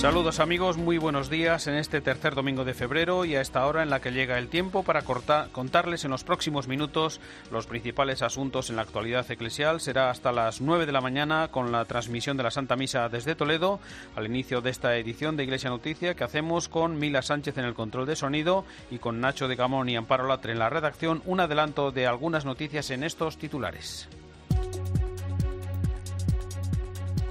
Saludos 0.00 0.40
amigos, 0.40 0.78
muy 0.78 0.96
buenos 0.96 1.28
días 1.28 1.66
en 1.66 1.74
este 1.74 2.00
tercer 2.00 2.34
domingo 2.34 2.64
de 2.64 2.72
febrero 2.72 3.26
y 3.26 3.34
a 3.34 3.42
esta 3.42 3.66
hora 3.66 3.82
en 3.82 3.90
la 3.90 4.00
que 4.00 4.12
llega 4.12 4.38
el 4.38 4.48
tiempo 4.48 4.82
para 4.82 5.02
contarles 5.02 6.06
en 6.06 6.10
los 6.10 6.24
próximos 6.24 6.68
minutos 6.68 7.20
los 7.50 7.66
principales 7.66 8.22
asuntos 8.22 8.70
en 8.70 8.76
la 8.76 8.82
actualidad 8.82 9.30
eclesial. 9.30 9.78
Será 9.78 10.08
hasta 10.08 10.32
las 10.32 10.62
9 10.62 10.86
de 10.86 10.92
la 10.92 11.02
mañana 11.02 11.48
con 11.48 11.70
la 11.70 11.84
transmisión 11.84 12.38
de 12.38 12.44
la 12.44 12.50
Santa 12.50 12.76
Misa 12.76 13.10
desde 13.10 13.34
Toledo 13.34 13.78
al 14.16 14.24
inicio 14.24 14.62
de 14.62 14.70
esta 14.70 14.96
edición 14.96 15.36
de 15.36 15.44
Iglesia 15.44 15.68
Noticia 15.68 16.14
que 16.14 16.24
hacemos 16.24 16.70
con 16.70 16.98
Mila 16.98 17.20
Sánchez 17.20 17.58
en 17.58 17.66
el 17.66 17.74
control 17.74 18.06
de 18.06 18.16
sonido 18.16 18.64
y 18.90 19.00
con 19.00 19.20
Nacho 19.20 19.48
de 19.48 19.56
Gamón 19.56 19.90
y 19.90 19.96
Amparo 19.96 20.26
Latre 20.26 20.52
en 20.52 20.60
la 20.60 20.70
redacción. 20.70 21.20
Un 21.26 21.40
adelanto 21.40 21.90
de 21.92 22.06
algunas 22.06 22.46
noticias 22.46 22.88
en 22.88 23.04
estos 23.04 23.36
titulares. 23.36 24.08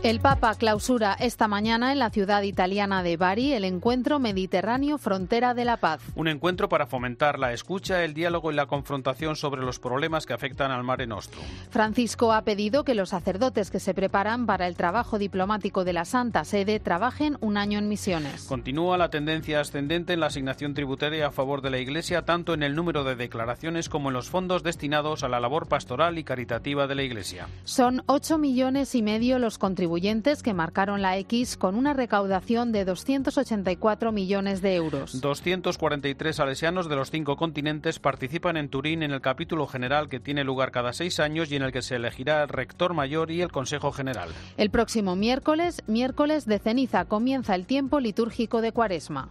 El 0.02 0.22
Papa 0.22 0.56
clausura 0.56 1.14
esta 1.20 1.50
mañana 1.50 1.92
en 1.92 2.00
la 2.00 2.10
ciudad 2.10 2.44
italiana 2.44 3.04
de 3.04 3.18
Bari 3.18 3.52
el 3.52 3.66
encuentro 3.66 4.18
Mediterráneo 4.18 4.98
Frontera 4.98 5.54
de 5.54 5.66
la 5.66 5.76
Paz. 5.76 6.00
Un 6.16 6.30
encuentro 6.30 6.70
para 6.70 6.88
fomentar 6.88 7.38
la 7.38 7.52
escucha, 7.52 8.06
el 8.06 8.14
diálogo 8.14 8.50
y 8.50 8.56
la 8.56 8.66
confrontación 8.66 9.36
sobre 9.36 9.62
los 9.62 9.78
problemas 9.78 10.26
que 10.26 10.32
afectan 10.32 10.72
al 10.72 10.86
Mare 10.86 11.06
Nostrum. 11.06 11.44
Francisco 11.70 12.32
ha 12.32 12.44
pedido 12.44 12.86
que 12.86 12.96
los 12.96 13.10
sacerdotes 13.10 13.72
que 13.72 13.82
se 13.82 13.94
preparan 13.94 14.46
para 14.46 14.68
el 14.68 14.78
trabajo 14.78 15.20
diplomático 15.20 15.84
de 15.84 15.92
la 15.92 16.06
Santa 16.06 16.46
Sede 16.46 16.80
trabajen 16.80 17.38
un 17.42 17.58
año 17.58 17.78
en 17.78 17.90
misiones. 17.90 18.46
Continúa 18.46 18.98
la 18.98 19.10
tendencia 19.10 19.60
ascendente 19.60 20.14
en 20.14 20.22
la 20.22 20.28
asignación 20.28 20.76
tributaria 20.76 21.28
a 21.28 21.32
favor 21.32 21.62
de 21.62 21.72
la 21.72 21.80
Iglesia, 21.80 22.22
tanto 22.22 22.54
en 22.54 22.64
el 22.64 22.74
número 22.74 23.04
de 23.04 23.18
declaraciones 23.18 23.90
como 23.90 24.08
en 24.08 24.14
los 24.14 24.30
fondos 24.30 24.64
destinados 24.64 25.26
a 25.26 25.28
la 25.28 25.42
labor 25.42 25.68
pastoral 25.68 26.18
y 26.18 26.24
caritativa 26.24 26.88
de 26.88 26.96
la 26.96 27.04
Iglesia. 27.04 27.50
Son 27.66 28.02
ocho 28.06 28.38
millones 28.38 28.96
y 28.96 29.02
medio 29.02 29.40
los 29.40 29.58
contribuyentes 29.58 29.89
contribuyentes 29.90 30.44
que 30.44 30.54
marcaron 30.54 31.02
la 31.02 31.18
X 31.18 31.58
con 31.58 31.74
una 31.74 31.94
recaudación 31.94 32.72
de 32.72 32.86
284 32.86 34.12
millones 34.12 34.62
de 34.62 34.76
euros. 34.76 35.20
243 35.20 36.36
salesianos 36.36 36.88
de 36.88 36.96
los 36.96 37.10
cinco 37.10 37.38
continentes 37.38 37.98
participan 37.98 38.56
en 38.56 38.70
Turín 38.70 39.02
en 39.02 39.12
el 39.12 39.22
capítulo 39.22 39.66
general 39.66 40.08
que 40.08 40.20
tiene 40.20 40.44
lugar 40.44 40.70
cada 40.70 40.94
seis 40.94 41.20
años 41.20 41.52
y 41.52 41.56
en 41.56 41.64
el 41.64 41.72
que 41.72 41.82
se 41.82 41.96
elegirá 41.96 42.44
el 42.44 42.50
rector 42.50 42.94
mayor 42.94 43.32
y 43.32 43.42
el 43.42 43.52
Consejo 43.52 43.92
General. 43.92 44.30
El 44.58 44.70
próximo 44.70 45.16
miércoles, 45.16 45.82
miércoles 45.88 46.46
de 46.46 46.60
ceniza, 46.60 47.06
comienza 47.06 47.56
el 47.56 47.66
tiempo 47.66 48.00
litúrgico 48.00 48.62
de 48.62 48.72
Cuaresma. 48.72 49.30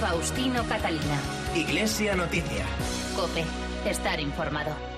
Faustino 0.00 0.62
Catalina. 0.68 1.20
Iglesia 1.56 2.14
Noticia. 2.14 2.64
Cope. 3.16 3.44
Estar 3.84 4.20
informado. 4.20 4.97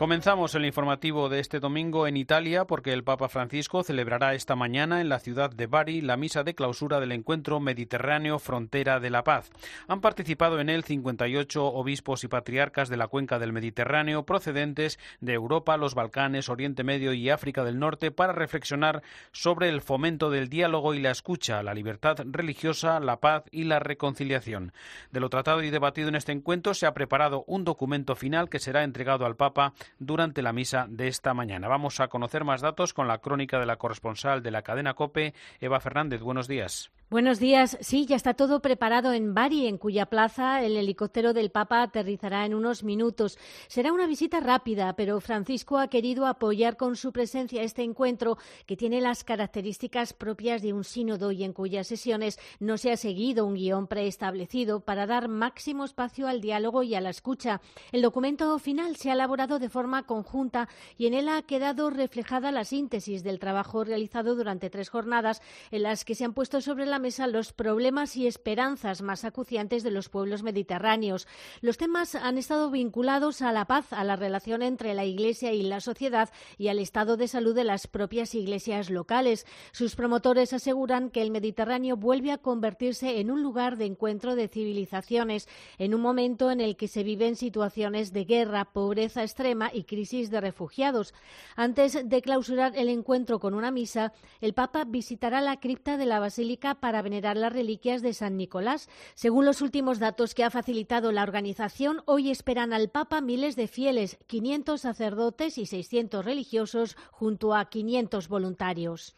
Comenzamos 0.00 0.54
el 0.54 0.64
informativo 0.64 1.28
de 1.28 1.40
este 1.40 1.60
domingo 1.60 2.06
en 2.06 2.16
Italia 2.16 2.64
porque 2.64 2.94
el 2.94 3.04
Papa 3.04 3.28
Francisco 3.28 3.82
celebrará 3.82 4.32
esta 4.32 4.56
mañana 4.56 5.02
en 5.02 5.10
la 5.10 5.18
ciudad 5.18 5.50
de 5.50 5.66
Bari 5.66 6.00
la 6.00 6.16
misa 6.16 6.42
de 6.42 6.54
clausura 6.54 7.00
del 7.00 7.12
encuentro 7.12 7.60
Mediterráneo 7.60 8.38
Frontera 8.38 8.98
de 8.98 9.10
la 9.10 9.24
Paz. 9.24 9.50
Han 9.88 10.00
participado 10.00 10.58
en 10.58 10.70
él 10.70 10.84
58 10.84 11.66
obispos 11.66 12.24
y 12.24 12.28
patriarcas 12.28 12.88
de 12.88 12.96
la 12.96 13.08
cuenca 13.08 13.38
del 13.38 13.52
Mediterráneo 13.52 14.24
procedentes 14.24 14.98
de 15.20 15.34
Europa, 15.34 15.76
los 15.76 15.94
Balcanes, 15.94 16.48
Oriente 16.48 16.82
Medio 16.82 17.12
y 17.12 17.28
África 17.28 17.62
del 17.62 17.78
Norte 17.78 18.10
para 18.10 18.32
reflexionar 18.32 19.02
sobre 19.32 19.68
el 19.68 19.82
fomento 19.82 20.30
del 20.30 20.48
diálogo 20.48 20.94
y 20.94 21.00
la 21.00 21.10
escucha, 21.10 21.62
la 21.62 21.74
libertad 21.74 22.16
religiosa, 22.24 23.00
la 23.00 23.20
paz 23.20 23.44
y 23.50 23.64
la 23.64 23.80
reconciliación. 23.80 24.72
De 25.10 25.20
lo 25.20 25.28
tratado 25.28 25.62
y 25.62 25.68
debatido 25.68 26.08
en 26.08 26.14
este 26.14 26.32
encuentro 26.32 26.72
se 26.72 26.86
ha 26.86 26.94
preparado 26.94 27.44
un 27.46 27.64
documento 27.64 28.14
final 28.14 28.48
que 28.48 28.60
será 28.60 28.82
entregado 28.82 29.26
al 29.26 29.36
Papa 29.36 29.74
durante 29.98 30.42
la 30.42 30.52
misa 30.52 30.86
de 30.88 31.08
esta 31.08 31.34
mañana. 31.34 31.68
Vamos 31.68 32.00
a 32.00 32.08
conocer 32.08 32.44
más 32.44 32.60
datos 32.60 32.94
con 32.94 33.08
la 33.08 33.18
crónica 33.18 33.58
de 33.58 33.66
la 33.66 33.76
corresponsal 33.76 34.42
de 34.42 34.50
la 34.50 34.62
cadena 34.62 34.94
COPE, 34.94 35.34
Eva 35.60 35.80
Fernández. 35.80 36.20
Buenos 36.22 36.48
días. 36.48 36.90
Buenos 37.10 37.40
días. 37.40 37.76
Sí, 37.80 38.06
ya 38.06 38.14
está 38.14 38.34
todo 38.34 38.62
preparado 38.62 39.12
en 39.12 39.34
Bari, 39.34 39.66
en 39.66 39.78
cuya 39.78 40.06
plaza 40.06 40.62
el 40.62 40.76
helicóptero 40.76 41.32
del 41.32 41.50
Papa 41.50 41.82
aterrizará 41.82 42.46
en 42.46 42.54
unos 42.54 42.84
minutos. 42.84 43.36
Será 43.66 43.92
una 43.92 44.06
visita 44.06 44.38
rápida, 44.38 44.94
pero 44.94 45.20
Francisco 45.20 45.78
ha 45.78 45.88
querido 45.88 46.24
apoyar 46.26 46.76
con 46.76 46.94
su 46.94 47.10
presencia 47.10 47.64
este 47.64 47.82
encuentro 47.82 48.38
que 48.64 48.76
tiene 48.76 49.00
las 49.00 49.24
características 49.24 50.12
propias 50.12 50.62
de 50.62 50.72
un 50.72 50.84
sínodo 50.84 51.32
y 51.32 51.42
en 51.42 51.52
cuyas 51.52 51.88
sesiones 51.88 52.38
no 52.60 52.78
se 52.78 52.92
ha 52.92 52.96
seguido 52.96 53.44
un 53.44 53.54
guion 53.54 53.88
preestablecido 53.88 54.78
para 54.78 55.08
dar 55.08 55.26
máximo 55.26 55.84
espacio 55.84 56.28
al 56.28 56.40
diálogo 56.40 56.84
y 56.84 56.94
a 56.94 57.00
la 57.00 57.10
escucha. 57.10 57.60
El 57.90 58.02
documento 58.02 58.56
final 58.60 58.94
se 58.94 59.10
ha 59.10 59.14
elaborado 59.14 59.58
de 59.58 59.68
forma 59.68 60.06
conjunta 60.06 60.68
y 60.96 61.08
en 61.08 61.14
él 61.14 61.28
ha 61.28 61.42
quedado 61.42 61.90
reflejada 61.90 62.52
la 62.52 62.62
síntesis 62.62 63.24
del 63.24 63.40
trabajo 63.40 63.82
realizado 63.82 64.36
durante 64.36 64.70
tres 64.70 64.90
jornadas 64.90 65.42
en 65.72 65.82
las 65.82 66.04
que 66.04 66.14
se 66.14 66.24
han 66.24 66.34
puesto 66.34 66.60
sobre 66.60 66.86
la 66.86 66.99
mesa 67.00 67.26
los 67.26 67.52
problemas 67.52 68.16
y 68.16 68.26
esperanzas 68.28 69.02
más 69.02 69.24
acuciantes 69.24 69.82
de 69.82 69.90
los 69.90 70.08
pueblos 70.08 70.42
mediterráneos. 70.42 71.26
Los 71.60 71.78
temas 71.78 72.14
han 72.14 72.38
estado 72.38 72.70
vinculados 72.70 73.42
a 73.42 73.52
la 73.52 73.64
paz, 73.64 73.92
a 73.92 74.04
la 74.04 74.16
relación 74.16 74.62
entre 74.62 74.94
la 74.94 75.04
Iglesia 75.04 75.52
y 75.52 75.62
la 75.62 75.80
sociedad 75.80 76.30
y 76.58 76.68
al 76.68 76.78
estado 76.78 77.16
de 77.16 77.26
salud 77.26 77.54
de 77.54 77.64
las 77.64 77.86
propias 77.86 78.34
iglesias 78.34 78.90
locales. 78.90 79.46
Sus 79.72 79.96
promotores 79.96 80.52
aseguran 80.52 81.10
que 81.10 81.22
el 81.22 81.30
Mediterráneo 81.30 81.96
vuelve 81.96 82.32
a 82.32 82.38
convertirse 82.38 83.20
en 83.20 83.30
un 83.30 83.42
lugar 83.42 83.76
de 83.76 83.86
encuentro 83.86 84.36
de 84.36 84.48
civilizaciones, 84.48 85.48
en 85.78 85.94
un 85.94 86.00
momento 86.00 86.50
en 86.50 86.60
el 86.60 86.76
que 86.76 86.88
se 86.88 87.02
viven 87.02 87.36
situaciones 87.36 88.12
de 88.12 88.24
guerra, 88.24 88.66
pobreza 88.72 89.22
extrema 89.22 89.70
y 89.72 89.84
crisis 89.84 90.30
de 90.30 90.40
refugiados. 90.40 91.14
Antes 91.56 92.08
de 92.08 92.22
clausurar 92.22 92.76
el 92.76 92.88
encuentro 92.88 93.40
con 93.40 93.54
una 93.54 93.70
misa, 93.70 94.12
el 94.40 94.52
Papa 94.52 94.84
visitará 94.84 95.40
la 95.40 95.58
cripta 95.58 95.96
de 95.96 96.06
la 96.06 96.20
Basílica 96.20 96.74
para 96.74 96.89
para 96.90 97.02
venerar 97.02 97.36
las 97.36 97.52
reliquias 97.52 98.02
de 98.02 98.12
San 98.12 98.36
Nicolás. 98.36 98.88
Según 99.14 99.44
los 99.44 99.62
últimos 99.62 100.00
datos 100.00 100.34
que 100.34 100.42
ha 100.42 100.50
facilitado 100.50 101.12
la 101.12 101.22
organización, 101.22 102.02
hoy 102.04 102.32
esperan 102.32 102.72
al 102.72 102.88
Papa 102.88 103.20
miles 103.20 103.54
de 103.54 103.68
fieles, 103.68 104.18
500 104.26 104.80
sacerdotes 104.80 105.56
y 105.56 105.66
600 105.66 106.24
religiosos, 106.24 106.96
junto 107.12 107.54
a 107.54 107.70
500 107.70 108.26
voluntarios. 108.26 109.14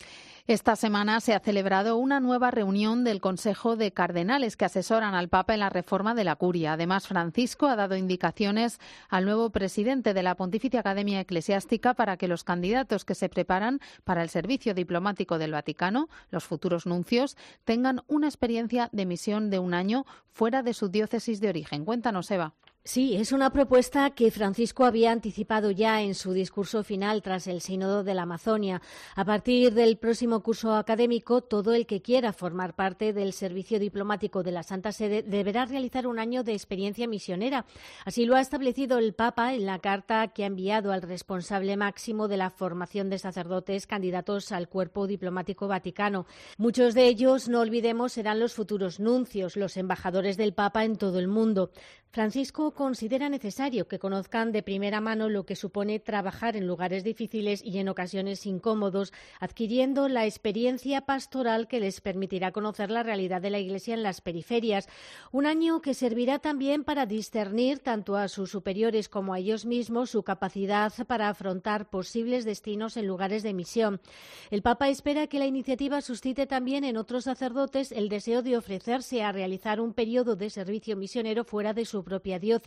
Esta 0.49 0.75
semana 0.75 1.21
se 1.21 1.35
ha 1.35 1.41
celebrado 1.41 1.97
una 1.97 2.19
nueva 2.19 2.51
reunión 2.51 3.05
del 3.05 3.21
Consejo 3.21 3.77
de 3.77 3.93
Cardenales 3.93 4.57
que 4.57 4.65
asesoran 4.65 5.15
al 5.15 5.29
Papa 5.29 5.55
en 5.55 5.61
la 5.61 5.71
reforma 5.71 6.17
de 6.17 6.25
la 6.25 6.35
curia. 6.35 6.73
Además, 6.73 7.07
Francisco 7.07 7.69
ha 7.69 7.77
dado 7.77 7.97
indicaciones 7.97 8.81
al 9.09 9.25
nuevo 9.25 9.51
presidente 9.51 10.15
de 10.15 10.23
la 10.25 10.35
Pontificia 10.35 10.81
Academia 10.81 11.21
Eclesiástica 11.21 11.95
para 11.95 12.17
que 12.17 12.27
los 12.27 12.43
candidatos 12.43 13.05
que 13.05 13.15
se 13.15 13.29
preparan 13.29 13.79
para 14.03 14.25
el 14.25 14.31
servicio 14.31 14.75
diplomático 14.75 15.39
del 15.39 15.53
Vaticano, 15.53 16.09
los 16.31 16.43
futuros 16.43 16.87
nuncios, 16.87 17.37
tengan 17.65 18.03
una 18.09 18.27
experiencia 18.27 18.89
de 18.91 19.07
misión 19.07 19.49
de 19.49 19.61
un 19.61 19.75
año 19.75 20.07
fuera 20.33 20.65
de 20.65 20.75
su 20.75 20.89
diócesis 20.89 21.41
de 21.41 21.51
origen. 21.51 21.85
Cuéntanos, 21.85 22.29
Eva. 22.33 22.53
Sí, 22.85 23.15
es 23.15 23.31
una 23.31 23.53
propuesta 23.53 24.11
que 24.11 24.33
Francisco 24.33 24.85
había 24.85 25.13
anticipado 25.13 25.71
ya 25.71 26.03
en 26.03 26.17
su 26.17 26.33
discurso 26.33 26.83
final 26.83 27.23
tras 27.23 27.47
el 27.47 27.61
Sínodo 27.61 28.03
de 28.03 28.13
la 28.13 28.23
Amazonia. 28.23 28.83
A 29.15 29.25
partir 29.25 29.73
del 29.73 29.99
próximo 29.99 30.43
curso 30.43 30.75
académico, 30.75 31.43
todo 31.43 31.75
el 31.75 31.87
que 31.87 32.03
quiera 32.03 32.33
formar 32.33 32.75
parte 32.75 33.13
del 33.13 33.35
servicio 33.35 33.79
diplomático 33.79 34.43
de 34.43 34.51
la 34.51 34.65
Santa 34.65 34.91
Sede 34.91 35.23
deberá 35.23 35.65
realizar 35.65 36.09
un 36.09 36.19
año 36.19 36.43
de 36.43 36.55
experiencia 36.55 37.07
misionera. 37.07 37.67
Así 38.05 38.25
lo 38.25 38.35
ha 38.35 38.41
establecido 38.41 38.99
el 38.99 39.15
Papa 39.15 39.55
en 39.55 39.65
la 39.65 39.79
carta 39.79 40.27
que 40.27 40.43
ha 40.43 40.49
enviado 40.49 40.91
al 40.91 41.03
responsable 41.03 41.77
máximo 41.77 42.27
de 42.27 42.37
la 42.37 42.51
formación 42.51 43.11
de 43.11 43.21
sacerdotes 43.21 43.87
candidatos 43.87 44.51
al 44.51 44.69
cuerpo 44.69 45.07
diplomático 45.07 45.69
vaticano. 45.69 46.27
Muchos 46.59 46.95
de 46.95 47.07
ellos, 47.07 47.49
no 47.49 47.61
olvidemos, 47.61 48.15
serán 48.15 48.41
los 48.41 48.55
futuros 48.55 48.99
nuncios, 48.99 49.57
los 49.57 49.77
embajadores 49.77 50.37
del 50.37 50.53
Papa 50.53 50.85
en 50.85 50.97
todo 50.97 51.21
el 51.21 51.29
mundo. 51.29 51.71
Francisco 52.11 52.72
considera 52.75 53.29
necesario 53.29 53.87
que 53.87 53.99
conozcan 53.99 54.53
de 54.53 54.63
primera 54.63 55.01
mano 55.01 55.29
lo 55.29 55.45
que 55.45 55.57
supone 55.57 56.01
trabajar 56.01 56.57
en 56.57 56.67
lugares 56.67 57.05
difíciles 57.05 57.63
y 57.63 57.79
en 57.79 57.89
ocasiones 57.89 58.47
incómodos, 58.47 59.13
adquiriendo 59.39 60.09
la 60.09 60.25
experiencia 60.25 61.03
pastoral 61.03 61.69
que 61.69 61.81
les 61.81 62.01
permitirá 62.01 62.53
conocer 62.53 62.91
la 62.91 63.03
realidad 63.03 63.43
de 63.43 63.51
la 63.51 63.59
Iglesia 63.59 63.95
en 63.95 64.03
las 64.03 64.21
periferias. 64.21 64.89
Un 65.33 65.47
año 65.47 65.83
que 65.83 65.93
servirá 65.93 66.39
también 66.39 66.85
para 66.85 67.05
discernir 67.05 67.81
tanto 67.81 68.17
a 68.17 68.29
sus 68.29 68.51
superiores 68.51 69.09
como 69.09 69.35
a 69.35 69.39
ellos 69.39 69.67
mismos 69.67 70.11
su 70.11 70.23
capacidad 70.23 70.93
para 71.07 71.29
afrontar 71.29 71.91
posibles 71.91 72.45
destinos 72.45 72.97
en 72.97 73.07
lugares 73.07 73.43
de 73.43 73.53
misión. 73.53 74.01
El 74.51 74.63
Papa 74.63 74.89
espera 74.89 75.27
que 75.27 75.39
la 75.39 75.47
iniciativa 75.47 76.01
suscite 76.01 76.47
también 76.47 76.85
en 76.85 76.97
otros 76.97 77.25
sacerdotes 77.25 77.93
el 77.93 78.09
deseo 78.09 78.43
de 78.43 78.57
ofrecerse 78.57 79.23
a 79.23 79.33
realizar 79.33 79.81
un 79.81 79.93
periodo 79.93 80.37
de 80.37 80.49
servicio 80.49 80.97
misionero 80.97 81.45
fuera 81.45 81.75
de 81.75 81.85
su 81.85 82.03
propia 82.03 82.39
diócesis. 82.39 82.62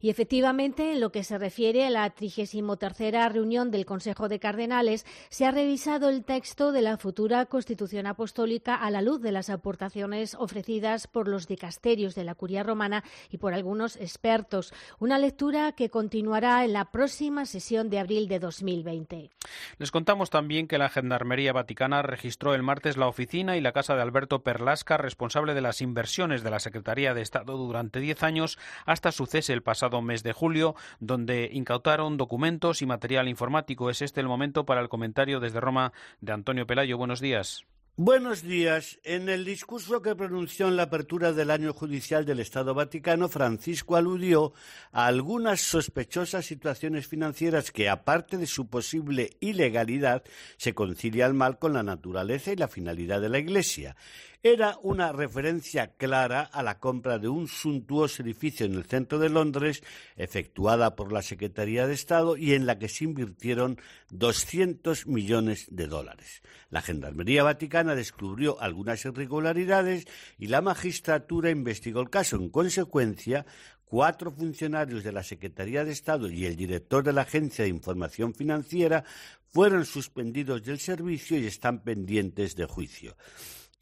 Y 0.00 0.10
efectivamente, 0.10 0.92
en 0.92 1.00
lo 1.00 1.12
que 1.12 1.24
se 1.24 1.38
refiere 1.38 1.86
a 1.86 1.90
la 1.90 2.10
33 2.10 3.32
reunión 3.32 3.70
del 3.70 3.86
Consejo 3.86 4.28
de 4.28 4.38
Cardenales, 4.38 5.06
se 5.28 5.46
ha 5.46 5.50
revisado 5.50 6.08
el 6.08 6.24
texto 6.24 6.72
de 6.72 6.82
la 6.82 6.96
futura 6.96 7.46
Constitución 7.46 8.06
Apostólica 8.06 8.74
a 8.74 8.90
la 8.90 9.02
luz 9.02 9.20
de 9.20 9.32
las 9.32 9.50
aportaciones 9.50 10.34
ofrecidas 10.34 11.06
por 11.06 11.28
los 11.28 11.46
dicasterios 11.46 12.14
de 12.14 12.24
la 12.24 12.34
Curia 12.34 12.62
Romana 12.62 13.04
y 13.30 13.38
por 13.38 13.54
algunos 13.54 13.96
expertos. 13.96 14.72
Una 14.98 15.18
lectura 15.18 15.72
que 15.72 15.90
continuará 15.90 16.64
en 16.64 16.72
la 16.72 16.90
próxima 16.90 17.44
sesión 17.46 17.90
de 17.90 17.98
abril 17.98 18.28
de 18.28 18.38
2020. 18.38 19.30
Les 19.78 19.90
contamos 19.90 20.30
también 20.30 20.66
que 20.66 20.78
la 20.78 20.88
Gendarmería 20.88 21.52
Vaticana 21.52 22.02
registró 22.02 22.54
el 22.54 22.62
martes 22.62 22.96
la 22.96 23.08
oficina 23.08 23.56
y 23.56 23.60
la 23.60 23.72
casa 23.72 23.94
de 23.94 24.02
Alberto 24.02 24.42
Perlasca, 24.42 24.96
responsable 24.96 25.54
de 25.54 25.60
las 25.60 25.80
inversiones 25.80 26.42
de 26.42 26.50
la 26.50 26.60
Secretaría 26.60 27.14
de 27.14 27.22
Estado 27.22 27.56
durante 27.56 28.00
diez 28.00 28.22
años 28.22 28.58
hasta 28.86 29.09
su 29.12 29.26
cese 29.26 29.52
el 29.52 29.62
pasado 29.62 30.02
mes 30.02 30.22
de 30.22 30.32
julio, 30.32 30.74
donde 30.98 31.50
incautaron 31.52 32.16
documentos 32.16 32.82
y 32.82 32.86
material 32.86 33.28
informático. 33.28 33.90
Es 33.90 34.02
este 34.02 34.20
el 34.20 34.28
momento 34.28 34.64
para 34.64 34.80
el 34.80 34.88
comentario 34.88 35.40
desde 35.40 35.60
Roma 35.60 35.92
de 36.20 36.32
Antonio 36.32 36.66
Pelayo. 36.66 36.98
Buenos 36.98 37.20
días. 37.20 37.64
Buenos 38.02 38.42
días. 38.42 38.98
En 39.04 39.28
el 39.28 39.44
discurso 39.44 40.00
que 40.00 40.16
pronunció 40.16 40.68
en 40.68 40.76
la 40.76 40.84
apertura 40.84 41.34
del 41.34 41.50
año 41.50 41.74
judicial 41.74 42.24
del 42.24 42.40
Estado 42.40 42.72
Vaticano, 42.72 43.28
Francisco 43.28 43.94
aludió 43.94 44.54
a 44.90 45.04
algunas 45.04 45.60
sospechosas 45.60 46.46
situaciones 46.46 47.06
financieras 47.06 47.70
que, 47.70 47.90
aparte 47.90 48.38
de 48.38 48.46
su 48.46 48.68
posible 48.68 49.36
ilegalidad, 49.40 50.22
se 50.56 50.72
concilian 50.72 51.36
mal 51.36 51.58
con 51.58 51.74
la 51.74 51.82
naturaleza 51.82 52.52
y 52.52 52.56
la 52.56 52.68
finalidad 52.68 53.20
de 53.20 53.28
la 53.28 53.38
Iglesia 53.38 53.96
era 54.42 54.78
una 54.82 55.12
referencia 55.12 55.94
clara 55.98 56.40
a 56.40 56.62
la 56.62 56.78
compra 56.78 57.18
de 57.18 57.28
un 57.28 57.46
suntuoso 57.46 58.22
edificio 58.22 58.64
en 58.64 58.74
el 58.74 58.86
centro 58.86 59.18
de 59.18 59.28
Londres, 59.28 59.82
efectuada 60.16 60.96
por 60.96 61.12
la 61.12 61.20
Secretaría 61.20 61.86
de 61.86 61.92
Estado 61.92 62.38
y 62.38 62.54
en 62.54 62.64
la 62.64 62.78
que 62.78 62.88
se 62.88 63.04
invirtieron 63.04 63.78
200 64.10 65.06
millones 65.06 65.66
de 65.70 65.86
dólares. 65.86 66.40
La 66.70 66.80
Gendarmería 66.80 67.42
Vaticana 67.42 67.94
descubrió 67.94 68.58
algunas 68.62 69.04
irregularidades 69.04 70.06
y 70.38 70.46
la 70.46 70.62
magistratura 70.62 71.50
investigó 71.50 72.00
el 72.00 72.08
caso. 72.08 72.36
En 72.36 72.48
consecuencia, 72.48 73.44
cuatro 73.84 74.30
funcionarios 74.30 75.04
de 75.04 75.12
la 75.12 75.22
Secretaría 75.22 75.84
de 75.84 75.92
Estado 75.92 76.30
y 76.30 76.46
el 76.46 76.56
director 76.56 77.04
de 77.04 77.12
la 77.12 77.22
Agencia 77.22 77.64
de 77.64 77.70
Información 77.70 78.32
Financiera 78.32 79.04
fueron 79.48 79.84
suspendidos 79.84 80.62
del 80.62 80.78
servicio 80.78 81.36
y 81.38 81.46
están 81.46 81.82
pendientes 81.82 82.56
de 82.56 82.64
juicio. 82.64 83.16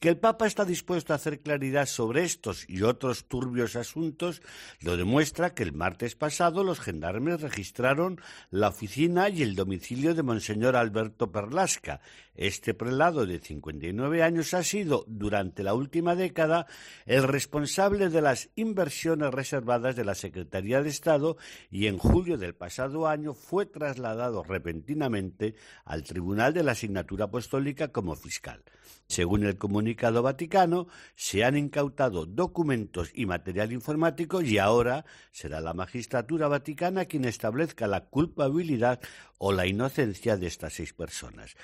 Que 0.01 0.11
el 0.11 0.17
Papa 0.17 0.47
está 0.47 0.65
dispuesto 0.65 1.13
a 1.13 1.17
hacer 1.17 1.41
claridad 1.41 1.87
sobre 1.87 2.23
estos 2.23 2.65
y 2.69 2.83
otros 2.83 3.25
turbios 3.25 3.75
asuntos 3.75 4.43
lo 4.81 4.97
demuestra 4.97 5.55
que 5.55 5.65
el 5.65 5.73
martes 5.73 6.15
pasado 6.15 6.63
los 6.63 6.79
gendarmes 6.79 7.41
registraron 7.41 8.21
la 8.53 8.69
oficina 8.69 9.29
y 9.29 9.43
el 9.43 9.57
domicilio 9.57 10.15
de 10.15 10.23
Monseñor 10.23 10.77
Alberto 10.77 11.33
Perlasca. 11.33 12.01
Este 12.37 12.75
prelado 12.75 13.27
de 13.27 13.41
59 13.41 14.23
años 14.23 14.55
ha 14.55 14.63
sido, 14.63 15.05
durante 15.09 15.65
la 15.65 15.75
última 15.75 16.15
década, 16.15 16.69
el 17.05 17.25
responsable 17.25 18.09
de 18.09 18.23
las 18.23 18.51
inversiones 18.55 19.35
reservadas 19.35 19.97
de 19.97 20.05
la 20.05 20.15
Secretaría 20.15 20.81
de 20.81 20.91
Estado 20.91 21.39
y 21.73 21.89
en 21.89 21.99
julio 21.99 22.39
del 22.39 22.55
pasado 22.55 23.09
año 23.09 23.35
fue 23.35 23.67
trasladado 23.67 24.45
repentinamente 24.45 25.57
al 25.85 26.05
Tribunal 26.05 26.55
de 26.55 26.63
la 26.63 26.73
Asignatura 26.73 27.25
Apostólica 27.25 27.89
como 27.89 28.15
fiscal. 28.15 28.63
Según 29.09 29.45
el 29.45 29.57
comunicado 29.57 29.88
vaticano, 29.97 30.89
se 31.15 31.45
han 31.45 31.57
incautado 31.57 32.27
documentos 32.27 33.11
y 33.15 33.27
material 33.27 33.73
informático 33.73 34.43
y 34.43 34.59
ahora 34.59 35.05
será 35.31 35.61
la 35.61 35.75
magistratura 35.75 36.49
vaticana 36.49 37.05
quien 37.05 37.25
establezca 37.25 37.87
la 37.87 38.05
culpabilidad 38.07 39.01
o 39.39 39.53
la 39.53 39.67
inocencia 39.67 40.37
de 40.37 40.47
estas 40.47 40.75
seis 40.75 40.93
personas. 40.93 41.57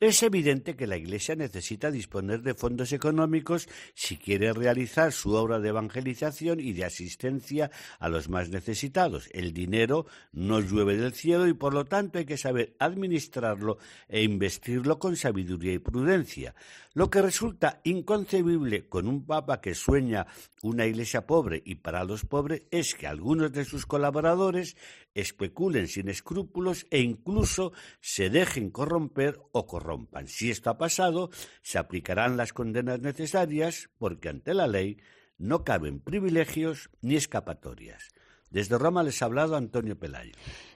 Es 0.00 0.22
evidente 0.22 0.76
que 0.76 0.86
la 0.86 0.96
Iglesia 0.96 1.36
necesita 1.36 1.90
disponer 1.90 2.40
de 2.40 2.54
fondos 2.54 2.92
económicos 2.92 3.68
si 3.94 4.16
quiere 4.16 4.52
realizar 4.52 5.12
su 5.12 5.34
obra 5.34 5.60
de 5.60 5.68
evangelización 5.68 6.58
y 6.58 6.72
de 6.72 6.86
asistencia 6.86 7.70
a 7.98 8.08
los 8.08 8.30
más 8.30 8.48
necesitados. 8.48 9.28
El 9.32 9.52
dinero 9.52 10.06
no 10.32 10.60
llueve 10.60 10.96
del 10.96 11.12
cielo 11.12 11.46
y 11.46 11.52
por 11.52 11.74
lo 11.74 11.84
tanto 11.84 12.18
hay 12.18 12.24
que 12.24 12.38
saber 12.38 12.74
administrarlo 12.78 13.76
e 14.08 14.22
investirlo 14.22 14.98
con 14.98 15.16
sabiduría 15.16 15.74
y 15.74 15.78
prudencia. 15.78 16.54
Lo 16.92 17.10
que 17.10 17.22
resulta 17.22 17.80
inconcebible 17.84 18.88
con 18.88 19.06
un 19.06 19.24
papa 19.24 19.60
que 19.60 19.74
sueña 19.74 20.26
una 20.62 20.86
iglesia 20.86 21.26
pobre 21.26 21.62
y 21.64 21.76
para 21.76 22.04
los 22.04 22.24
pobres 22.24 22.62
es 22.70 22.94
que 22.94 23.06
algunos 23.06 23.52
de 23.52 23.64
sus 23.64 23.86
colaboradores 23.86 24.76
especulen 25.14 25.88
sin 25.88 26.08
escrúpulos 26.08 26.86
e 26.90 27.00
incluso 27.20 27.72
se 28.00 28.30
dejen 28.30 28.70
corromper 28.70 29.38
o 29.52 29.66
corrompan. 29.66 30.26
Si 30.26 30.50
esto 30.50 30.70
ha 30.70 30.78
pasado, 30.78 31.30
se 31.62 31.78
aplicarán 31.78 32.36
las 32.36 32.52
condenas 32.52 33.00
necesarias 33.00 33.90
porque 33.98 34.30
ante 34.30 34.54
la 34.54 34.66
ley 34.66 34.98
no 35.38 35.64
caben 35.64 36.00
privilegios 36.00 36.90
ni 37.02 37.16
escapatorias. 37.16 38.08
Desde 38.50 38.78
Roma 38.78 39.02
les 39.02 39.22
ha 39.22 39.26
hablado 39.26 39.56
Antonio 39.56 39.98
Pelayo. 39.98 40.32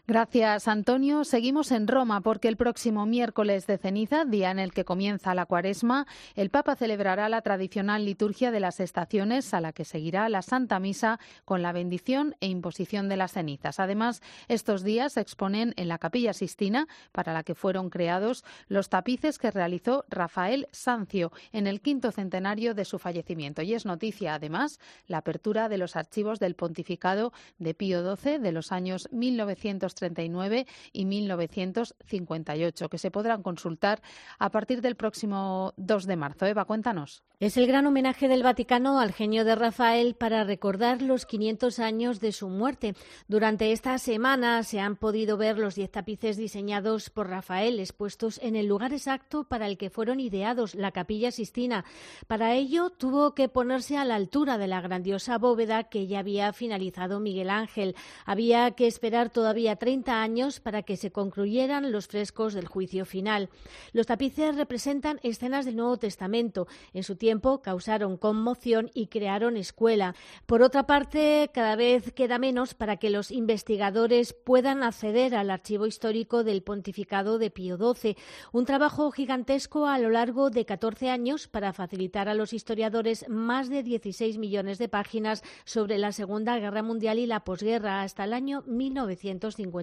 Gracias, 0.07 0.69
Antonio. 0.69 1.25
Seguimos 1.25 1.73
en 1.73 1.89
Roma 1.89 2.21
porque 2.21 2.49
el 2.49 2.59
próximo 2.59 3.07
miércoles 3.07 3.67
de 3.67 3.79
ceniza, 3.79 4.27
día 4.27 4.51
en 4.51 4.59
el 4.59 4.75
que 4.75 4.85
comienza 4.85 5.35
la 5.35 5.47
cuaresma, 5.47 6.07
el 6.35 6.51
Papa 6.51 6.77
celebrará 6.77 7.31
la 7.31 7.41
tradicional 7.41 8.05
liturgia 8.05 8.51
de 8.51 8.61
las 8.61 8.81
estaciones 8.81 9.55
a 9.55 9.63
la 9.63 9.73
que 9.73 9.87
seguirá 9.87 10.29
la 10.29 10.43
Santa 10.43 10.79
Misa 10.79 11.19
con 11.47 11.63
la 11.63 11.73
bendición 11.73 12.37
e 12.41 12.49
imposición 12.49 13.09
de 13.09 13.17
las 13.17 13.33
cenizas. 13.33 13.81
Además, 13.81 14.21
estos 14.47 14.83
días 14.83 15.15
se 15.15 15.23
exponen 15.23 15.73
en 15.79 15.89
la 15.89 15.97
Capilla 15.97 16.35
Sistina, 16.35 16.87
para 17.11 17.33
la 17.33 17.43
que 17.43 17.55
fueron 17.55 17.89
creados 17.89 18.45
los 18.69 18.91
tapices 18.91 19.39
que 19.39 19.51
realizó 19.51 20.05
Rafael 20.11 20.69
Sancio 20.71 21.33
en 21.51 21.67
el 21.67 21.81
quinto 21.81 22.13
centenario 22.13 22.75
de 22.75 22.85
su 22.85 22.99
fallecimiento. 22.99 23.63
Y 23.63 23.73
es 23.73 23.87
noticia, 23.87 24.35
además, 24.35 24.81
la 25.07 25.17
apertura 25.17 25.71
de 25.71 25.79
los 25.79 25.97
archivos 25.97 26.41
del 26.41 26.57
pontificado 26.57 27.33
de 27.59 27.73
Pío 27.73 28.17
XII 28.17 28.39
de 28.41 28.53
los 28.53 28.71
años 28.71 29.09
1900 29.11 29.94
1939 30.03 30.67
y 30.93 31.05
1958, 31.05 32.89
que 32.89 32.99
se 32.99 33.11
podrán 33.11 33.43
consultar 33.43 34.03
a 34.39 34.51
partir 34.51 34.81
del 34.81 34.97
próximo 34.97 35.73
2 35.77 36.07
de 36.07 36.17
marzo. 36.17 36.47
Eva, 36.47 36.65
cuéntanos. 36.65 37.23
Es 37.41 37.57
el 37.57 37.67
gran 37.67 37.85
homenaje 37.87 38.29
del 38.29 38.43
Vaticano 38.43 39.01
al 39.01 39.13
genio 39.13 39.45
de 39.45 39.55
Rafael 39.55 40.15
para 40.15 40.45
recordar 40.45 41.03
los 41.03 41.27
500 41.27 41.79
años 41.79 42.21
de 42.21 42.33
su 42.33 42.49
muerte. 42.49 42.95
Durante 43.29 43.73
esta 43.73 43.99
semana 43.99 44.63
se 44.63 44.81
han 44.81 44.97
podido 44.97 45.37
ver 45.37 45.59
los 45.59 45.75
10 45.75 45.91
tapices 45.91 46.37
diseñados 46.37 47.11
por 47.11 47.29
Rafael 47.29 47.81
expuestos 47.81 48.41
en 48.43 48.57
el 48.57 48.67
lugar 48.67 48.93
exacto 48.93 49.45
para 49.45 49.67
el 49.67 49.77
que 49.77 49.91
fueron 49.91 50.21
ideados, 50.21 50.75
la 50.75 50.93
Capilla 50.93 51.33
Sistina. 51.33 51.85
Para 52.29 52.55
ello 52.55 52.91
tuvo 52.91 53.35
que 53.35 53.49
ponerse 53.49 53.97
a 53.97 54.05
la 54.05 54.15
altura 54.15 54.57
de 54.57 54.69
la 54.69 54.81
grandiosa 54.81 55.37
bóveda 55.37 55.85
que 55.85 56.07
ya 56.07 56.21
había 56.21 56.53
finalizado 56.53 57.21
Miguel 57.21 57.51
Ángel. 57.51 57.97
Había 58.25 58.71
que 58.71 58.87
esperar 58.87 59.31
todavía 59.31 59.77
30 59.85 60.23
años 60.23 60.61
para 60.61 60.83
que 60.83 60.97
se 60.97 61.13
concluyeran 61.13 61.93
los 61.93 62.07
frescos 62.07 62.55
del 62.55 62.67
juicio 62.67 63.05
final. 63.05 63.51
Los 63.93 64.07
tapices 64.07 64.57
representan 64.57 65.21
escenas 65.23 65.67
del 65.67 65.77
Nuevo 65.77 65.99
Testamento. 65.99 66.67
En 66.95 67.03
su 67.03 67.17
tiempo 67.17 67.61
causaron 67.61 68.17
conmoción 68.17 68.91
y 68.95 69.09
crearon 69.09 69.59
escuela. 69.59 70.15
Por 70.47 70.63
otra 70.63 70.87
parte, 70.87 71.51
cada 71.53 71.77
vez 71.77 72.13
queda 72.13 72.39
menos 72.39 72.73
para 72.73 72.97
que 72.97 73.11
los 73.11 73.31
investigadores 73.31 74.33
puedan 74.33 74.83
acceder 74.83 75.35
al 75.35 75.51
archivo 75.51 75.85
histórico 75.85 76.45
del 76.45 76.63
pontificado 76.63 77.37
de 77.37 77.51
Pío 77.51 77.77
XII. 77.77 78.17
Un 78.53 78.65
trabajo 78.65 79.11
gigantesco 79.11 79.87
a 79.87 79.99
lo 79.99 80.09
largo 80.09 80.49
de 80.49 80.65
14 80.65 81.11
años 81.11 81.47
para 81.47 81.75
facilitar 81.75 82.31
a 82.31 82.35
los 82.35 82.55
historiadores 82.55 83.29
más 83.29 83.69
de 83.69 83.83
16 83.83 84.39
millones 84.39 84.79
de 84.79 84.89
páginas 84.89 85.43
sobre 85.67 85.99
la 85.99 86.13
Segunda 86.13 86.59
Guerra 86.59 86.83
Mundial 86.83 87.19
y 87.19 87.27
la 87.27 87.45
posguerra 87.45 88.01
hasta 88.01 88.25
el 88.25 88.33
año 88.33 88.63
1950. 88.67 89.74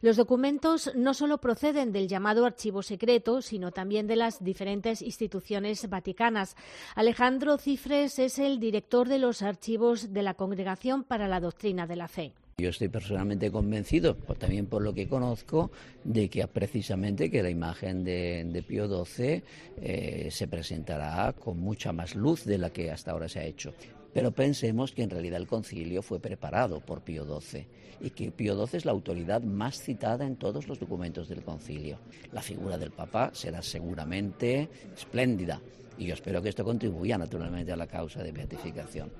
Los 0.00 0.16
documentos 0.16 0.92
no 0.94 1.14
solo 1.14 1.38
proceden 1.38 1.92
del 1.92 2.08
llamado 2.08 2.46
archivo 2.46 2.82
secreto, 2.82 3.42
sino 3.42 3.72
también 3.72 4.06
de 4.06 4.16
las 4.16 4.42
diferentes 4.42 5.02
instituciones 5.02 5.88
vaticanas. 5.88 6.56
Alejandro 6.94 7.58
Cifres 7.58 8.18
es 8.18 8.38
el 8.38 8.60
director 8.60 9.08
de 9.08 9.18
los 9.18 9.42
archivos 9.42 10.12
de 10.12 10.22
la 10.22 10.34
Congregación 10.34 11.04
para 11.04 11.28
la 11.28 11.40
Doctrina 11.40 11.86
de 11.86 11.96
la 11.96 12.08
Fe. 12.08 12.32
Yo 12.58 12.68
estoy 12.68 12.86
personalmente 12.86 13.50
convencido, 13.50 14.14
también 14.14 14.66
por 14.66 14.80
lo 14.80 14.94
que 14.94 15.08
conozco, 15.08 15.72
de 16.04 16.30
que 16.30 16.46
precisamente 16.46 17.28
que 17.28 17.42
la 17.42 17.50
imagen 17.50 18.04
de, 18.04 18.64
Pío 18.66 18.86
XII 18.86 19.42
eh, 19.82 20.28
se 20.30 20.46
presentará 20.46 21.32
con 21.32 21.58
mucha 21.58 21.92
más 21.92 22.14
luz 22.14 22.44
de 22.44 22.58
la 22.58 22.70
que 22.70 22.92
hasta 22.92 23.10
ahora 23.10 23.28
se 23.28 23.40
ha 23.40 23.44
hecho. 23.44 23.74
Pero 24.14 24.30
pensemos 24.30 24.92
que 24.92 25.02
en 25.02 25.10
realidad 25.10 25.40
el 25.40 25.48
concilio 25.48 26.00
fue 26.00 26.20
preparado 26.20 26.80
por 26.80 27.02
Pío 27.02 27.24
XII 27.24 27.66
y 28.00 28.10
que 28.10 28.30
Pío 28.30 28.54
XII 28.54 28.78
es 28.78 28.84
la 28.84 28.92
autoridad 28.92 29.42
más 29.42 29.80
citada 29.80 30.24
en 30.24 30.36
todos 30.36 30.68
los 30.68 30.78
documentos 30.78 31.28
del 31.28 31.42
concilio. 31.42 31.98
La 32.32 32.40
figura 32.40 32.78
del 32.78 32.92
Papa 32.92 33.32
será 33.34 33.60
seguramente 33.60 34.68
espléndida 34.96 35.60
y 35.98 36.06
yo 36.06 36.14
espero 36.14 36.40
que 36.40 36.48
esto 36.48 36.64
contribuya 36.64 37.18
naturalmente 37.18 37.72
a 37.72 37.76
la 37.76 37.86
causa 37.86 38.22
de 38.22 38.32
beatificación. 38.32 39.10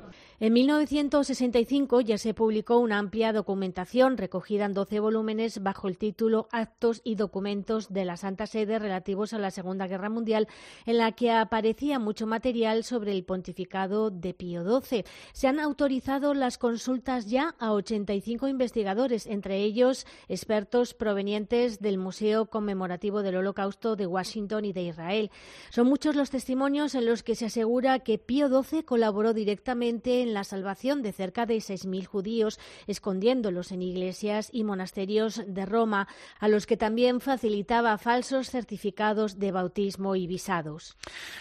En 0.41 0.53
1965 0.53 2.01
ya 2.01 2.19
se 2.19 2.35
publicó 2.35 2.79
una 2.79 2.99
amplia 2.99 3.33
documentación 3.33 4.17
recogida 4.17 4.65
en 4.65 4.75
12 4.75 4.99
volúmenes 4.99 5.63
bajo 5.63 5.87
el 5.87 5.97
título 5.97 6.49
Actos 6.51 7.03
y 7.05 7.15
documentos 7.15 7.93
de 7.93 8.05
la 8.05 8.17
Santa 8.17 8.49
Sede 8.49 8.81
relativos 8.81 9.33
a 9.33 9.39
la 9.39 9.53
Segunda 9.53 9.87
Guerra 9.87 10.11
Mundial, 10.11 10.49
en 10.87 10.99
la 10.99 11.13
que 11.13 11.31
aparecía 11.31 12.01
mucho 12.01 12.27
material 12.27 12.83
sobre 12.83 13.13
el 13.13 13.25
pontificado 13.25 14.11
de 14.11 14.35
Pío 14.35 14.65
XII. 14.65 15.05
Se 15.33 15.47
han 15.47 15.61
autorizado 15.61 16.35
las 16.35 16.59
consultas 16.59 17.27
ya 17.27 17.55
a 17.61 17.73
85 17.73 18.49
investigadores, 18.49 19.29
entre 19.29 19.63
ellos 19.63 20.05
expertos 20.29 20.95
provenientes 20.95 21.79
del 21.79 21.97
Museo 21.97 22.47
Conmemorativo 22.47 23.23
del 23.23 23.37
Holocausto 23.37 23.95
de 23.95 24.09
Washington 24.09 24.65
y 24.65 24.73
de 24.73 24.83
Israel. 24.83 25.31
Son 25.71 25.87
muchos 25.87 26.17
los 26.17 26.31
testimonios 26.31 26.97
en 26.97 27.07
los 27.07 27.23
que 27.23 27.37
se 27.37 27.47
asegura 27.47 28.01
que 28.01 28.19
Pío 28.19 28.49
XII 28.49 28.83
colaboró 28.83 29.33
directamente 29.33 30.24
en 30.25 30.35
la 30.35 30.43
salvación 30.43 31.03
de 31.03 31.13
cerca 31.13 31.47
de 31.47 31.57
6.000 31.59 32.07
judíos, 32.07 32.59
escondiéndolos 32.89 33.71
en 33.71 33.83
iglesias 33.83 34.51
y 34.53 34.65
monasterios 34.65 35.43
de 35.47 35.67
Roma, 35.67 36.09
a 36.41 36.49
los 36.49 36.67
que 36.67 36.77
también 36.77 37.21
facilitaba 37.21 37.97
falsos 37.99 38.51
certificados 38.51 39.39
de 39.39 39.53
bautismo 39.53 40.17
y 40.17 40.27
visados. 40.27 40.97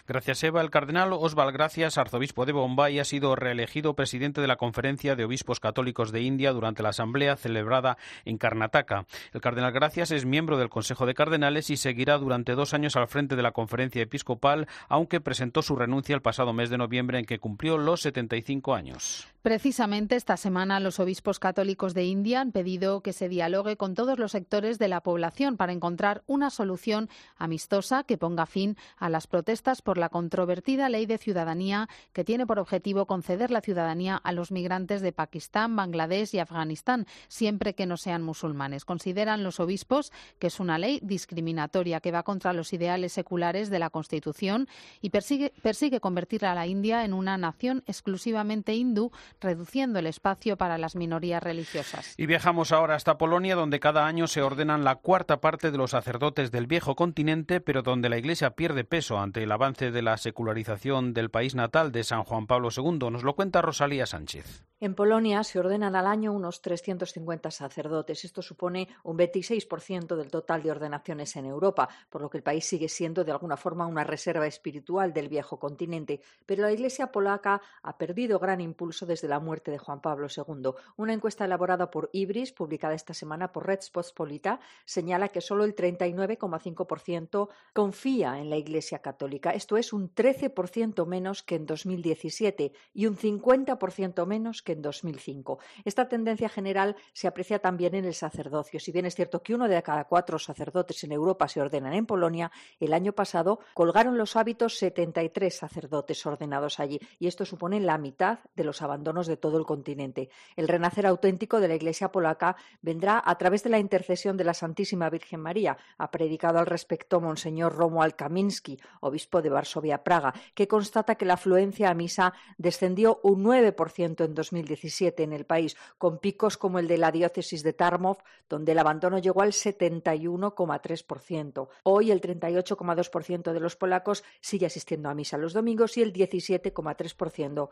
Gracias, 0.08 0.44
Eva. 0.44 0.62
El 0.62 0.70
cardenal 0.70 1.13
Osval 1.13 1.52
Gracias, 1.52 1.98
arzobispo 1.98 2.46
de 2.46 2.52
Bombay, 2.52 3.00
ha 3.00 3.06
sido 3.06 3.36
reelegido 3.36 3.96
presidente 3.96 4.42
de 4.42 4.48
la 4.48 4.58
Conferencia 4.58 5.16
de 5.16 5.25
Obispos 5.25 5.60
Católicos 5.60 6.12
de 6.12 6.22
India 6.22 6.52
durante 6.52 6.84
la 6.84 6.90
asamblea 6.90 7.36
celebrada 7.36 7.98
en 8.25 8.38
Karnataka. 8.38 9.06
El 9.34 9.42
cardenal 9.42 9.72
Gracias 9.72 10.12
es 10.12 10.25
miembro 10.25 10.58
del 10.58 10.70
Consejo 10.70 11.06
de 11.06 11.13
Cardenales 11.13 11.70
y 11.70 11.78
seguirá 11.78 12.18
durante 12.18 12.54
dos 12.54 12.74
años 12.74 12.96
al 12.96 13.08
frente 13.08 13.36
de 13.36 13.42
la 13.42 13.52
conferencia 13.52 14.02
episcopal, 14.02 14.68
aunque 14.90 15.22
presentó 15.22 15.62
su 15.62 15.75
renuncia 15.75 16.16
el 16.16 16.22
pasado 16.22 16.54
mes 16.54 16.70
de 16.70 16.78
noviembre 16.78 17.20
en 17.20 17.25
que 17.25 17.40
cumplió 17.40 17.78
los 17.78 18.02
75 18.02 18.73
años. 18.75 19.27
Precisamente 19.44 20.15
esta 20.15 20.38
semana 20.38 20.80
los 20.80 21.01
obispos 21.01 21.38
católicos 21.38 21.94
de 21.94 22.06
India 22.06 22.39
han 22.39 22.53
pedido 22.53 23.01
que 23.01 23.12
se 23.12 23.27
dialogue 23.27 23.75
con 23.75 23.94
todos 23.94 24.18
los 24.18 24.32
sectores 24.32 24.80
de 24.80 24.88
la 24.88 25.01
población 25.01 25.58
para 25.58 25.74
encontrar 25.74 26.24
una 26.27 26.50
solución 26.50 27.10
amistosa 27.36 28.06
que 28.06 28.18
ponga 28.18 28.46
fin 28.46 28.77
a 28.96 29.10
las 29.10 29.27
protestas 29.27 29.82
por 29.82 29.98
la 29.98 30.08
controvertida 30.08 30.88
ley 30.88 31.06
de 31.06 31.18
ciudadanía 31.18 31.89
que 32.13 32.24
tiene 32.24 32.48
por 32.48 32.58
objetivo 32.58 33.06
conceder 33.06 33.51
la 33.51 33.60
ciudadanía 33.60 34.15
a 34.15 34.32
los 34.32 34.50
migrantes 34.53 35.01
de 35.01 35.12
Pakistán, 35.12 35.75
Bangladesh 35.75 36.34
y 36.34 36.39
Afganistán, 36.39 37.06
siempre 37.27 37.75
que 37.75 37.86
no 37.86 37.98
sean 37.98 38.24
musulmanes. 38.24 38.86
Consideran 38.86 39.44
los 39.44 39.60
obispos 39.60 40.13
que 40.39 40.48
es 40.48 40.62
una 40.62 40.77
ley 40.77 41.01
discriminatoria 41.03 42.00
que 42.00 42.13
va 42.13 42.24
contra 42.24 42.53
los 42.53 42.72
ideales 42.72 43.12
seculares 43.12 43.70
de 43.70 43.80
la 43.80 43.89
Constitución 43.89 44.70
y 45.01 45.10
persigue, 45.10 45.51
persigue 45.62 46.00
convertir 46.00 46.46
a 46.46 46.56
la 46.56 46.65
India 46.65 47.03
en 47.03 47.13
una 47.13 47.38
nación 47.38 47.84
exclusivamente 47.88 48.62
hindú 48.72 49.12
reduciendo 49.41 50.00
el 50.00 50.08
espacio 50.08 50.55
para 50.58 50.77
las 50.77 50.96
minorías 50.96 51.43
religiosas. 51.43 52.13
Y 52.17 52.25
viajamos 52.25 52.72
ahora 52.72 52.96
hasta 52.96 53.17
Polonia, 53.17 53.55
donde 53.55 53.82
cada 53.82 54.05
año 54.05 54.27
se 54.27 54.41
ordenan 54.41 54.86
la 54.86 54.96
cuarta 54.96 55.41
parte 55.41 55.72
de 55.72 55.77
los 55.77 55.91
sacerdotes 55.91 56.51
del 56.51 56.67
viejo 56.67 56.96
continente, 56.96 57.60
pero 57.60 57.82
donde 57.82 58.08
la 58.08 58.17
Iglesia 58.17 58.51
pierde 58.51 58.86
peso 58.86 59.20
ante 59.20 59.43
el 59.43 59.51
avance 59.51 59.91
de 59.91 60.01
la 60.01 60.17
secularización 60.17 61.13
del 61.13 61.29
país 61.29 61.55
natal 61.55 61.91
de 61.91 62.03
San 62.03 62.24
Juan 62.24 62.48
Pablo 62.48 62.70
II. 62.75 63.10
Nos 63.12 63.24
lo 63.24 63.36
cuenta 63.36 63.62
Rosalía 63.62 64.05
Sánchez. 64.05 64.63
En 64.79 64.96
Polonia 64.96 65.43
se 65.46 65.60
ordenan 65.60 65.96
al 65.96 66.08
año 66.08 66.34
unos 66.34 66.62
350 66.62 67.51
sacerdotes. 67.51 68.25
Esto 68.25 68.41
supone 68.41 68.89
un 69.03 69.17
26% 69.17 70.17
del 70.17 70.29
total 70.29 70.62
de 70.62 70.72
ordenaciones 70.72 71.36
en 71.38 71.46
Europa, 71.46 71.88
por 72.10 72.22
lo 72.22 72.29
que 72.29 72.38
el 72.38 72.43
país 72.43 72.65
sigue 72.65 72.89
siendo 72.89 73.24
de 73.24 73.32
alguna 73.32 73.55
forma 73.55 73.88
una 73.88 74.03
reserva 74.03 74.46
espiritual 74.46 75.13
del 75.13 75.29
viejo 75.29 75.58
continente. 75.58 76.22
Pero 76.46 76.63
la 76.63 76.72
Iglesia 76.74 77.12
polaca 77.12 77.62
ha 77.82 77.98
perdido 77.98 78.39
gran 78.39 78.52
impulso 78.62 79.05
desde 79.05 79.27
la 79.27 79.39
muerte 79.39 79.72
de 79.72 79.77
Juan 79.77 80.01
Pablo 80.01 80.27
II. 80.36 80.72
Una 80.98 81.13
encuesta 81.13 81.45
elaborada 81.45 81.89
por 81.91 82.10
Ibris, 82.13 82.51
publicada 82.51 82.93
esta 82.93 83.13
semana 83.13 83.51
por 83.51 83.67
Red 83.67 83.79
Polita, 84.15 84.60
señala 84.86 85.29
que 85.29 85.41
solo 85.41 85.63
el 85.63 85.75
39,5% 85.75 87.50
confía 87.74 88.39
en 88.39 88.50
la 88.50 88.57
Iglesia 88.57 89.00
católica. 89.00 89.51
Esto 89.51 89.77
es 89.77 89.93
un 89.93 90.13
13% 90.13 91.05
menos 91.05 91.43
que 91.43 91.55
en 91.55 91.65
2017 91.65 92.74
y 92.93 93.05
un 93.05 93.17
50% 93.17 94.25
menos 94.25 94.62
que 94.62 94.74
en 94.74 94.81
2005. 94.81 95.60
Esta 95.86 96.07
tendencia 96.07 96.50
general 96.50 96.95
se 97.13 97.27
aprecia 97.27 97.60
también 97.60 97.95
en 97.95 98.05
el 98.05 98.13
sacerdocio. 98.13 98.79
Si 98.79 98.91
bien 98.91 99.05
es 99.05 99.15
cierto 99.15 99.41
que 99.41 99.53
uno 99.53 99.67
de 99.67 99.81
cada 99.83 100.05
cuatro 100.05 100.39
sacerdotes 100.39 101.03
en 101.03 101.12
Europa 101.12 101.48
se 101.48 101.62
ordenan 101.62 101.93
en 101.93 102.05
Polonia, 102.05 102.51
el 102.79 102.93
año 102.93 103.13
pasado 103.13 103.60
colgaron 103.74 104.17
los 104.17 104.36
hábitos 104.36 104.77
73 104.77 105.55
sacerdotes 105.55 106.25
ordenados 106.25 106.79
allí 106.79 107.00
y 107.19 107.27
esto 107.27 107.45
supone 107.45 107.79
la 107.79 107.98
mitad 107.98 108.39
de 108.55 108.63
los 108.63 108.81
abandonos 108.81 109.27
de 109.27 109.38
todo 109.38 109.57
el 109.57 109.65
continente. 109.65 110.29
El 110.55 110.67
renacer 110.67 111.05
auténtico 111.05 111.59
de 111.59 111.67
la 111.67 111.75
Iglesia 111.75 112.12
polaca 112.12 112.55
vendrá 112.81 113.21
a 113.23 113.38
través 113.38 113.63
de 113.63 113.69
la 113.69 113.79
intercesión 113.79 114.38
de 114.38 114.43
la 114.43 114.53
Santísima 114.53 115.09
Virgen 115.09 115.41
María, 115.41 115.77
ha 115.97 116.09
predicado 116.09 116.59
al 116.59 116.65
respecto 116.65 117.21
Monseñor 117.21 117.75
Romuald 117.75 118.15
Kaminski, 118.15 118.79
obispo 119.01 119.41
de 119.41 119.50
Varsovia, 119.50 120.03
Praga, 120.03 120.33
que 120.55 120.67
constata 120.67 121.15
que 121.15 121.25
la 121.25 121.35
afluencia 121.35 121.89
a 121.89 121.93
misa 121.93 122.33
descendió 122.57 123.19
un 123.23 123.43
9% 123.43 124.25
en 124.25 124.33
2000 124.33 124.63
2017 124.63 125.23
en 125.23 125.33
el 125.33 125.45
país, 125.45 125.75
con 125.97 126.19
picos 126.19 126.57
como 126.57 126.79
el 126.79 126.88
de 126.88 126.97
la 126.97 127.12
diócesis 127.12 127.62
de 127.63 127.73
Tarmov, 127.73 128.19
donde 128.50 128.71
el 128.71 128.79
abandono 128.79 129.19
llegó 129.19 129.41
al 129.41 129.51
71,3%. 129.51 131.67
Hoy 131.83 132.12
el 132.12 132.21
38,2% 132.21 133.51
de 133.51 133.59
los 133.59 133.75
polacos 133.75 134.23
sigue 134.41 134.67
asistiendo 134.67 135.09
a 135.09 135.15
misa 135.15 135.38
los 135.38 135.51
domingos 135.53 135.97
y 135.97 136.01
el 136.01 136.13
17,3% 136.13 137.69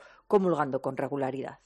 con 0.81 0.97
regularidad. 0.97 1.59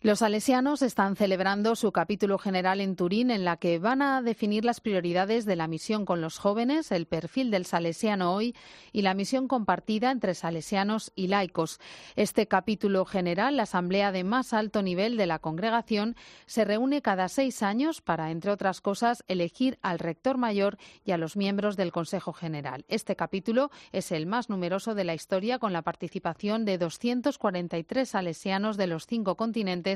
Los 0.00 0.20
salesianos 0.20 0.82
están 0.82 1.16
celebrando 1.16 1.74
su 1.74 1.90
capítulo 1.90 2.38
general 2.38 2.80
en 2.80 2.94
Turín, 2.94 3.32
en 3.32 3.44
la 3.44 3.56
que 3.56 3.80
van 3.80 4.00
a 4.00 4.22
definir 4.22 4.64
las 4.64 4.80
prioridades 4.80 5.44
de 5.44 5.56
la 5.56 5.66
misión 5.66 6.04
con 6.04 6.20
los 6.20 6.38
jóvenes, 6.38 6.92
el 6.92 7.06
perfil 7.06 7.50
del 7.50 7.64
salesiano 7.64 8.32
hoy 8.32 8.54
y 8.92 9.02
la 9.02 9.14
misión 9.14 9.48
compartida 9.48 10.12
entre 10.12 10.36
salesianos 10.36 11.10
y 11.16 11.26
laicos. 11.26 11.80
Este 12.14 12.46
capítulo 12.46 13.06
general, 13.06 13.56
la 13.56 13.64
asamblea 13.64 14.12
de 14.12 14.22
más 14.22 14.52
alto 14.52 14.82
nivel 14.82 15.16
de 15.16 15.26
la 15.26 15.40
congregación, 15.40 16.14
se 16.46 16.64
reúne 16.64 17.02
cada 17.02 17.28
seis 17.28 17.64
años 17.64 18.00
para, 18.00 18.30
entre 18.30 18.52
otras 18.52 18.80
cosas, 18.80 19.24
elegir 19.26 19.80
al 19.82 19.98
rector 19.98 20.38
mayor 20.38 20.78
y 21.04 21.10
a 21.10 21.18
los 21.18 21.36
miembros 21.36 21.76
del 21.76 21.90
Consejo 21.90 22.32
General. 22.32 22.84
Este 22.86 23.16
capítulo 23.16 23.72
es 23.90 24.12
el 24.12 24.26
más 24.26 24.48
numeroso 24.48 24.94
de 24.94 25.02
la 25.02 25.14
historia, 25.14 25.58
con 25.58 25.72
la 25.72 25.82
participación 25.82 26.64
de 26.64 26.78
243 26.78 28.08
salesianos 28.08 28.76
de 28.76 28.86
los 28.86 29.04
cinco 29.04 29.36
continentes 29.36 29.87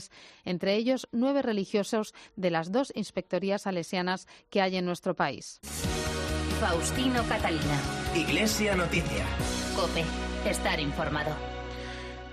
entre 0.44 0.74
ellos 0.74 1.08
nueve 1.12 1.42
religiosos 1.42 2.14
de 2.36 2.50
las 2.50 2.72
dos 2.72 2.92
inspectorías 2.94 3.62
salesianas 3.62 4.26
que 4.50 4.60
hay 4.60 4.76
en 4.76 4.84
nuestro 4.84 5.14
país. 5.14 5.60
Faustino 6.60 7.22
Catalina. 7.28 7.80
Iglesia 8.14 8.76
Noticia. 8.76 9.26
Cope. 9.74 10.04
Estar 10.48 10.78
informado. 10.80 11.51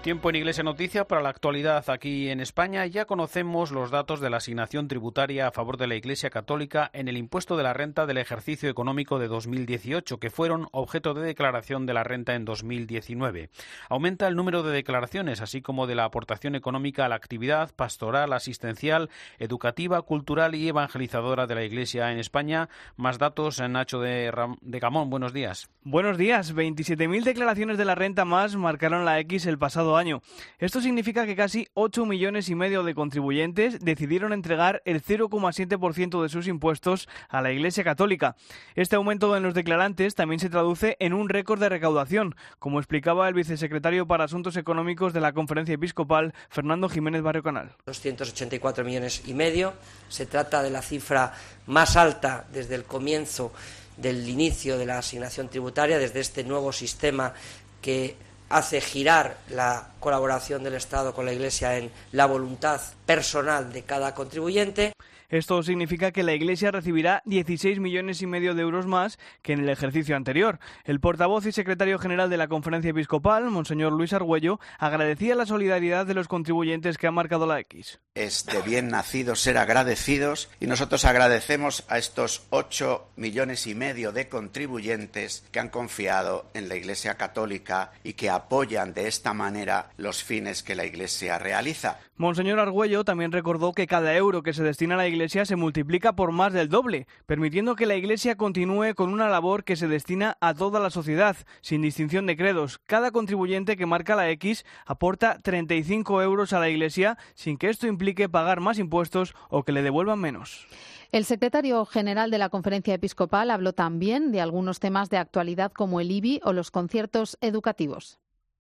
Tiempo 0.01 0.29
en 0.29 0.38
Iglesia 0.38 0.63
Noticia 0.63 1.06
para 1.06 1.22
la 1.22 1.27
actualidad 1.27 1.89
aquí 1.89 2.29
en 2.29 2.39
España. 2.39 2.86
Ya 2.86 3.03
conocemos 3.03 3.70
los 3.72 3.91
datos 3.91 4.22
de 4.22 4.29
la 4.29 4.38
asignación 4.38 4.88
tributaria 4.88 5.46
a 5.48 5.51
favor 5.51 5.75
de 5.75 5.88
la 5.88 5.96
Iglesia 5.96 6.29
Católica 6.29 6.89
en 6.94 7.10
el 7.10 7.18
impuesto 7.18 7.58
de 7.58 7.63
la 7.63 7.74
renta 7.74 8.06
del 8.06 8.18
ejercicio 8.18 8.70
económico 8.70 9.20
de 9.20 9.27
2018, 9.27 10.18
que 10.18 10.29
fueron 10.29 10.70
objeto 10.72 11.13
de 11.13 11.24
declaración 11.24 11.86
de 11.86 11.94
la 11.94 12.06
renta 12.06 12.36
en 12.36 12.46
2019. 12.46 13.50
Aumenta 13.89 14.29
el 14.29 14.38
número 14.38 14.63
de 14.63 14.72
declaraciones, 14.72 15.41
así 15.41 15.62
como 15.62 15.86
de 15.86 15.96
la 15.96 16.06
aportación 16.06 16.56
económica 16.56 17.03
a 17.03 17.10
la 17.10 17.15
actividad 17.15 17.75
pastoral, 17.75 18.32
asistencial, 18.32 19.10
educativa, 19.38 20.01
cultural 20.03 20.56
y 20.56 20.70
evangelizadora 20.70 21.46
de 21.46 21.56
la 21.56 21.65
Iglesia 21.65 22.13
en 22.13 22.20
España. 22.20 22.70
Más 22.96 23.18
datos, 23.18 23.60
en 23.60 23.74
Nacho 23.74 24.00
de, 24.00 24.32
de 24.62 24.79
Gamón. 24.79 25.10
Buenos 25.10 25.34
días. 25.34 25.70
Buenos 25.84 26.18
días. 26.18 26.56
27.000 26.56 27.24
declaraciones 27.24 27.77
de 27.77 27.84
la 27.84 27.96
renta 27.96 28.24
más 28.24 28.56
marcaron 28.56 29.03
la 29.03 29.20
X 29.20 29.46
el 29.46 29.58
pasado 29.58 29.88
año. 29.98 30.22
Esto 30.58 30.81
significa 30.81 31.25
que 31.25 31.36
casi 31.36 31.67
8 31.74 32.05
millones 32.05 32.50
y 32.50 32.55
medio 32.55 32.84
de 32.84 32.96
contribuyentes 32.96 33.79
decidieron 33.79 34.34
entregar 34.34 34.81
el 34.86 35.03
0,7% 35.03 36.22
de 36.22 36.29
sus 36.29 36.48
impuestos 36.48 37.08
a 37.29 37.41
la 37.41 37.51
Iglesia 37.51 37.84
Católica. 37.84 38.36
Este 38.75 38.96
aumento 38.96 39.36
en 39.36 39.43
los 39.43 39.53
declarantes 39.53 40.15
también 40.15 40.39
se 40.39 40.50
traduce 40.50 40.98
en 41.00 41.13
un 41.13 41.29
récord 41.29 41.60
de 41.60 41.69
recaudación, 41.69 42.36
como 42.60 42.79
explicaba 42.79 43.27
el 43.27 43.34
vicesecretario 43.34 44.08
para 44.08 44.25
Asuntos 44.25 44.58
Económicos 44.58 45.13
de 45.13 45.22
la 45.22 45.34
Conferencia 45.34 45.75
Episcopal, 45.75 46.34
Fernando 46.50 46.89
Jiménez 46.89 47.22
Barrio 47.22 47.43
Canal. 47.43 47.75
284 47.86 48.84
millones 48.84 49.24
y 49.25 49.34
medio. 49.34 49.74
Se 50.08 50.25
trata 50.25 50.63
de 50.63 50.69
la 50.69 50.81
cifra 50.81 51.34
más 51.67 51.96
alta 51.96 52.46
desde 52.51 52.75
el 52.75 52.84
comienzo 52.84 53.53
del 53.98 54.27
inicio 54.27 54.77
de 54.77 54.86
la 54.86 55.00
asignación 55.00 55.50
tributaria, 55.50 56.00
desde 56.00 56.22
este 56.22 56.43
nuevo 56.43 56.72
sistema 56.72 57.34
que 57.81 58.15
hace 58.50 58.82
girar 58.82 59.38
la 59.50 59.89
colaboración 60.00 60.63
del 60.63 60.74
Estado 60.75 61.13
con 61.13 61.25
la 61.25 61.34
Iglesia 61.34 61.77
en 61.77 61.91
la 62.12 62.25
voluntad 62.25 62.82
personal 63.06 63.72
de 63.72 63.84
cada 63.84 64.13
contribuyente. 64.13 64.94
Esto 65.29 65.62
significa 65.62 66.12
que 66.12 66.24
la 66.24 66.33
Iglesia 66.33 66.71
recibirá 66.71 67.21
16 67.25 67.79
millones 67.79 68.24
y 68.24 68.27
medio 68.27 68.55
de 68.55 68.63
euros 68.63 68.88
más 68.88 69.19
que 69.43 69.53
en 69.53 69.59
el 69.59 69.69
ejercicio 69.69 70.15
anterior. 70.15 70.59
El 70.86 71.00
portavoz 71.00 71.45
y 71.45 71.51
secretario 71.51 72.00
general 72.00 72.31
de 72.31 72.38
la 72.38 72.48
Conferencia 72.48 72.89
Episcopal, 72.89 73.51
Monseñor 73.51 73.93
Luis 73.93 74.12
Argüello, 74.13 74.59
agradecía 74.79 75.36
la 75.36 75.45
solidaridad 75.45 76.07
de 76.07 76.15
los 76.15 76.27
contribuyentes 76.27 76.98
que 76.98 77.05
ha 77.05 77.12
marcado 77.12 77.45
la 77.45 77.59
X. 77.59 78.00
Es 78.15 78.43
de 78.48 78.63
bien 78.63 78.89
nacidos 78.89 79.39
ser 79.39 79.59
agradecidos 79.59 80.50
y 80.59 80.65
nosotros 80.65 81.05
agradecemos 81.05 81.86
a 81.89 82.00
estos 82.00 82.48
8 82.50 83.12
millones 83.15 83.67
y 83.67 83.75
medio 83.75 84.12
de 84.12 84.29
contribuyentes 84.29 85.45
que 85.51 85.59
han 85.59 85.69
confiado 85.69 86.48
en 86.55 86.69
la 86.69 86.75
Iglesia 86.75 87.17
Católica 87.17 87.91
y 88.03 88.13
que 88.13 88.31
apoyan 88.31 88.95
de 88.95 89.07
esta 89.07 89.36
manera 89.36 89.91
los 89.98 90.24
fines 90.24 90.63
que 90.63 90.75
la 90.75 90.86
Iglesia 90.86 91.38
realiza. 91.38 92.00
Monseñor 92.17 92.59
Argüello 92.59 93.05
también 93.05 93.31
recordó 93.31 93.71
que 93.71 93.88
cada 93.88 94.13
euro 94.13 94.43
que 94.43 94.51
se 94.51 94.63
destina 94.63 94.95
a 94.95 94.98
la 94.98 95.07
Iglesia 95.07 95.18
se 95.27 95.55
multiplica 95.57 96.13
por 96.15 96.31
más 96.31 96.53
del 96.53 96.69
doble, 96.69 97.07
permitiendo 97.25 97.75
que 97.75 97.85
la 97.85 97.95
Iglesia 97.95 98.38
continúe 98.38 98.93
con 98.95 99.11
una 99.11 99.27
labor 99.27 99.65
que 99.65 99.75
se 99.75 99.88
destina 99.88 100.38
a 100.39 100.53
toda 100.53 100.79
la 100.79 100.89
sociedad, 100.89 101.35
sin 101.61 101.81
distinción 101.81 102.25
de 102.25 102.38
credos. 102.38 102.79
Cada 102.85 103.11
contribuyente 103.11 103.75
que 103.75 103.85
marca 103.85 104.15
la 104.15 104.29
X 104.29 104.65
aporta 104.85 105.39
35 105.39 106.21
euros 106.21 106.53
a 106.53 106.59
la 106.59 106.69
Iglesia 106.69 107.17
sin 107.33 107.57
que 107.57 107.69
esto 107.69 107.88
implique 107.88 108.29
pagar 108.29 108.61
más 108.61 108.79
impuestos 108.79 109.33
o 109.49 109.63
que 109.63 109.73
le 109.73 109.81
devuelvan 109.81 110.19
menos. 110.19 110.67
El 111.11 111.25
secretario 111.25 111.83
general 111.85 112.29
de 112.29 112.38
la 112.38 112.49
Conferencia 112.49 112.93
Episcopal 112.93 113.49
habló 113.49 113.73
también 113.73 114.31
de 114.31 114.41
algunos 114.41 114.79
temas 114.79 115.09
de 115.09 115.17
actualidad 115.17 115.71
como 115.71 115.99
el 115.99 116.11
IBI 116.11 116.39
o 116.43 116.53
los 116.53 116.69
conciertos 116.69 117.38
educativos. 117.41 118.19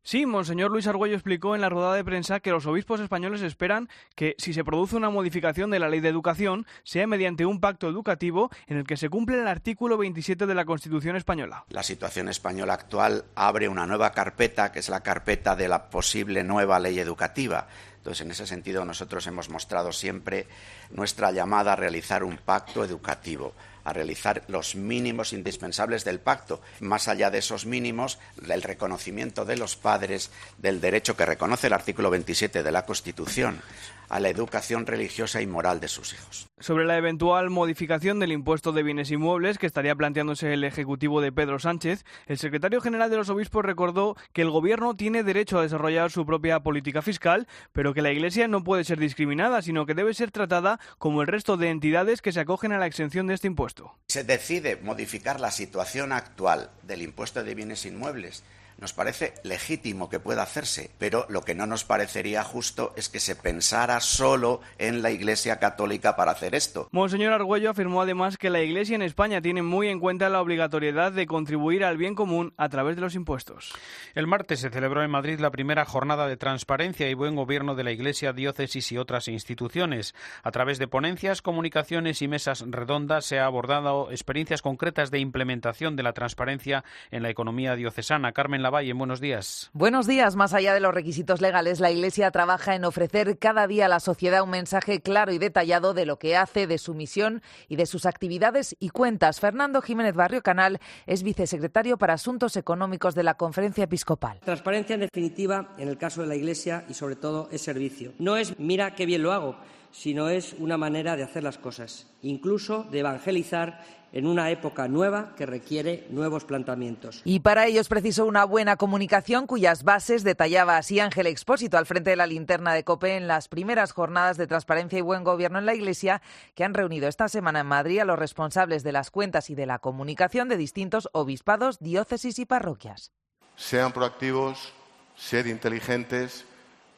Sí, 0.09 0.25
Monseñor 0.25 0.71
Luis 0.71 0.87
Argüello 0.87 1.13
explicó 1.13 1.53
en 1.53 1.61
la 1.61 1.69
rueda 1.69 1.93
de 1.93 2.03
prensa 2.03 2.39
que 2.39 2.49
los 2.49 2.65
obispos 2.65 2.99
españoles 2.99 3.43
esperan 3.43 3.89
que, 4.15 4.33
si 4.39 4.53
se 4.53 4.63
produce 4.63 4.95
una 4.95 5.11
modificación 5.11 5.69
de 5.69 5.77
la 5.77 5.87
ley 5.87 5.99
de 5.99 6.09
educación, 6.09 6.65
sea 6.83 7.05
mediante 7.05 7.45
un 7.45 7.59
pacto 7.59 7.87
educativo 7.87 8.49
en 8.65 8.77
el 8.77 8.87
que 8.87 8.97
se 8.97 9.07
cumple 9.07 9.39
el 9.39 9.47
artículo 9.47 9.99
27 9.99 10.47
de 10.47 10.55
la 10.55 10.65
Constitución 10.65 11.15
española. 11.15 11.63
La 11.69 11.83
situación 11.83 12.27
española 12.27 12.73
actual 12.73 13.25
abre 13.35 13.69
una 13.69 13.85
nueva 13.85 14.11
carpeta, 14.11 14.71
que 14.71 14.79
es 14.79 14.89
la 14.89 15.01
carpeta 15.01 15.55
de 15.55 15.67
la 15.67 15.91
posible 15.91 16.43
nueva 16.43 16.79
ley 16.79 16.97
educativa. 16.97 17.67
Entonces, 17.97 18.25
en 18.25 18.31
ese 18.31 18.47
sentido, 18.47 18.85
nosotros 18.85 19.27
hemos 19.27 19.49
mostrado 19.49 19.91
siempre 19.91 20.47
nuestra 20.89 21.31
llamada 21.31 21.73
a 21.73 21.75
realizar 21.75 22.23
un 22.23 22.37
pacto 22.37 22.83
educativo 22.83 23.53
a 23.89 23.93
realizar 23.93 24.43
los 24.47 24.75
mínimos 24.75 25.33
indispensables 25.33 26.05
del 26.05 26.19
pacto. 26.19 26.61
Más 26.79 27.07
allá 27.07 27.29
de 27.29 27.39
esos 27.39 27.65
mínimos, 27.65 28.19
el 28.47 28.61
reconocimiento 28.61 29.45
de 29.45 29.57
los 29.57 29.75
padres 29.75 30.31
del 30.57 30.81
derecho 30.81 31.17
que 31.17 31.25
reconoce 31.25 31.67
el 31.67 31.73
artículo 31.73 32.09
27 32.09 32.63
de 32.63 32.71
la 32.71 32.85
Constitución 32.85 33.61
a 34.09 34.19
la 34.19 34.29
educación 34.29 34.85
religiosa 34.85 35.41
y 35.41 35.47
moral 35.47 35.79
de 35.79 35.87
sus 35.87 36.13
hijos. 36.13 36.47
Sobre 36.59 36.85
la 36.85 36.97
eventual 36.97 37.49
modificación 37.49 38.19
del 38.19 38.31
impuesto 38.31 38.71
de 38.71 38.83
bienes 38.83 39.11
inmuebles 39.11 39.57
que 39.57 39.67
estaría 39.67 39.95
planteándose 39.95 40.53
el 40.53 40.63
Ejecutivo 40.63 41.21
de 41.21 41.31
Pedro 41.31 41.59
Sánchez, 41.59 42.03
el 42.27 42.37
secretario 42.37 42.81
general 42.81 43.09
de 43.09 43.17
los 43.17 43.29
obispos 43.29 43.63
recordó 43.63 44.17
que 44.33 44.41
el 44.41 44.49
Gobierno 44.49 44.95
tiene 44.95 45.23
derecho 45.23 45.59
a 45.59 45.61
desarrollar 45.61 46.11
su 46.11 46.25
propia 46.25 46.59
política 46.59 47.01
fiscal, 47.01 47.47
pero 47.71 47.93
que 47.93 48.01
la 48.01 48.11
Iglesia 48.11 48.47
no 48.47 48.63
puede 48.63 48.83
ser 48.83 48.99
discriminada, 48.99 49.61
sino 49.61 49.85
que 49.85 49.93
debe 49.93 50.13
ser 50.13 50.31
tratada 50.31 50.79
como 50.97 51.21
el 51.21 51.27
resto 51.27 51.55
de 51.55 51.69
entidades 51.69 52.21
que 52.21 52.31
se 52.31 52.41
acogen 52.41 52.71
a 52.71 52.79
la 52.79 52.87
exención 52.87 53.27
de 53.27 53.35
este 53.35 53.47
impuesto. 53.47 53.95
Se 54.07 54.23
decide 54.23 54.77
modificar 54.81 55.39
la 55.39 55.51
situación 55.51 56.11
actual 56.11 56.71
del 56.83 57.01
impuesto 57.01 57.43
de 57.43 57.55
bienes 57.55 57.85
inmuebles 57.85 58.43
nos 58.79 58.93
parece 58.93 59.33
legítimo 59.43 60.09
que 60.09 60.19
pueda 60.19 60.43
hacerse, 60.43 60.91
pero 60.97 61.25
lo 61.29 61.41
que 61.41 61.55
no 61.55 61.65
nos 61.65 61.83
parecería 61.83 62.43
justo 62.43 62.93
es 62.95 63.09
que 63.09 63.19
se 63.19 63.35
pensara 63.35 63.99
solo 63.99 64.61
en 64.77 65.01
la 65.01 65.11
Iglesia 65.11 65.59
Católica 65.59 66.15
para 66.15 66.31
hacer 66.31 66.55
esto. 66.55 66.87
Monseñor 66.91 67.33
Argüello 67.33 67.69
afirmó 67.69 68.01
además 68.01 68.37
que 68.37 68.49
la 68.49 68.61
Iglesia 68.61 68.95
en 68.95 69.01
España 69.01 69.41
tiene 69.41 69.61
muy 69.61 69.87
en 69.89 69.99
cuenta 69.99 70.29
la 70.29 70.41
obligatoriedad 70.41 71.11
de 71.11 71.27
contribuir 71.27 71.83
al 71.83 71.97
bien 71.97 72.15
común 72.15 72.53
a 72.57 72.69
través 72.69 72.95
de 72.95 73.01
los 73.01 73.15
impuestos. 73.15 73.73
El 74.15 74.27
martes 74.27 74.61
se 74.61 74.69
celebró 74.69 75.03
en 75.03 75.11
Madrid 75.11 75.39
la 75.39 75.51
primera 75.51 75.85
jornada 75.85 76.27
de 76.27 76.37
transparencia 76.37 77.09
y 77.09 77.13
buen 77.13 77.35
gobierno 77.35 77.75
de 77.75 77.83
la 77.83 77.91
Iglesia, 77.91 78.33
diócesis 78.33 78.91
y 78.91 78.97
otras 78.97 79.27
instituciones. 79.27 80.15
A 80.43 80.51
través 80.51 80.79
de 80.79 80.87
ponencias, 80.87 81.41
comunicaciones 81.41 82.21
y 82.21 82.27
mesas 82.27 82.63
redondas 82.67 83.25
se 83.25 83.39
ha 83.39 83.45
abordado 83.45 84.11
experiencias 84.11 84.61
concretas 84.61 85.11
de 85.11 85.19
implementación 85.19 85.95
de 85.95 86.03
la 86.03 86.13
transparencia 86.13 86.83
en 87.11 87.23
la 87.23 87.29
economía 87.29 87.75
diocesana. 87.75 88.31
Carmen 88.31 88.61
Valle, 88.69 88.93
buenos 88.93 89.19
días. 89.19 89.69
Buenos 89.73 90.07
días. 90.07 90.35
Más 90.35 90.53
allá 90.53 90.73
de 90.73 90.79
los 90.79 90.93
requisitos 90.93 91.41
legales, 91.41 91.79
la 91.79 91.91
Iglesia 91.91 92.31
trabaja 92.31 92.75
en 92.75 92.85
ofrecer 92.85 93.37
cada 93.37 93.67
día 93.67 93.85
a 93.85 93.89
la 93.89 93.99
sociedad 93.99 94.43
un 94.43 94.49
mensaje 94.49 95.01
claro 95.01 95.31
y 95.31 95.37
detallado 95.37 95.93
de 95.93 96.05
lo 96.05 96.19
que 96.19 96.35
hace, 96.35 96.67
de 96.67 96.77
su 96.77 96.93
misión 96.93 97.41
y 97.67 97.75
de 97.75 97.85
sus 97.85 98.05
actividades 98.05 98.75
y 98.79 98.89
cuentas. 98.89 99.39
Fernando 99.39 99.81
Jiménez 99.81 100.15
Barrio 100.15 100.41
Canal 100.41 100.79
es 101.05 101.23
vicesecretario 101.23 101.97
para 101.97 102.13
Asuntos 102.13 102.55
Económicos 102.57 103.15
de 103.15 103.23
la 103.23 103.35
Conferencia 103.35 103.85
Episcopal. 103.85 104.39
Transparencia, 104.39 104.95
en 104.95 105.01
definitiva, 105.01 105.75
en 105.77 105.87
el 105.87 105.97
caso 105.97 106.21
de 106.21 106.27
la 106.27 106.35
Iglesia 106.35 106.85
y 106.87 106.93
sobre 106.93 107.15
todo 107.15 107.49
es 107.51 107.61
servicio. 107.61 108.13
No 108.19 108.37
es 108.37 108.57
mira 108.59 108.95
qué 108.95 109.05
bien 109.05 109.23
lo 109.23 109.31
hago, 109.31 109.55
sino 109.91 110.29
es 110.29 110.53
una 110.59 110.77
manera 110.77 111.15
de 111.15 111.23
hacer 111.23 111.43
las 111.43 111.57
cosas, 111.57 112.07
incluso 112.21 112.83
de 112.91 112.99
evangelizar 112.99 113.81
en 114.11 114.25
una 114.25 114.49
época 114.49 114.87
nueva 114.87 115.35
que 115.35 115.45
requiere 115.45 116.07
nuevos 116.09 116.45
planteamientos. 116.45 117.21
Y 117.25 117.41
para 117.41 117.67
ello 117.67 117.81
es 117.81 117.87
preciso 117.87 118.25
una 118.25 118.43
buena 118.43 118.75
comunicación 118.75 119.45
cuyas 119.45 119.83
bases 119.83 120.23
detallaba 120.23 120.77
así 120.77 120.99
Ángel 120.99 121.27
Expósito 121.27 121.77
al 121.77 121.85
frente 121.85 122.11
de 122.11 122.15
la 122.15 122.27
linterna 122.27 122.73
de 122.73 122.83
COPE 122.83 123.17
en 123.17 123.27
las 123.27 123.47
primeras 123.47 123.91
jornadas 123.91 124.37
de 124.37 124.47
transparencia 124.47 124.99
y 124.99 125.03
buen 125.03 125.23
gobierno 125.23 125.59
en 125.59 125.65
la 125.65 125.75
Iglesia 125.75 126.21
que 126.55 126.63
han 126.63 126.73
reunido 126.73 127.07
esta 127.07 127.27
semana 127.27 127.61
en 127.61 127.67
Madrid 127.67 127.99
a 127.99 128.05
los 128.05 128.17
responsables 128.17 128.83
de 128.83 128.91
las 128.91 129.11
cuentas 129.11 129.49
y 129.49 129.55
de 129.55 129.65
la 129.65 129.79
comunicación 129.79 130.49
de 130.49 130.57
distintos 130.57 131.09
obispados, 131.11 131.79
diócesis 131.79 132.39
y 132.39 132.45
parroquias. 132.45 133.11
Sean 133.55 133.91
proactivos, 133.91 134.73
sed 135.15 135.45
inteligentes, 135.45 136.45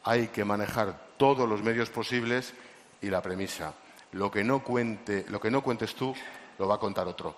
hay 0.03 0.27
que 0.27 0.45
manejar 0.45 1.11
todos 1.17 1.47
los 1.47 1.61
medios 1.61 1.89
posibles 1.89 2.53
y 3.01 3.07
la 3.07 3.21
premisa, 3.21 3.73
lo 4.13 4.29
que 4.29 4.43
no 4.43 4.63
cuente, 4.63 5.25
lo 5.29 5.39
que 5.39 5.51
no 5.51 5.61
cuentes 5.61 5.95
tú 5.95 6.13
lo 6.59 6.67
va 6.67 6.75
a 6.75 6.79
contar 6.79 7.07
otro 7.07 7.35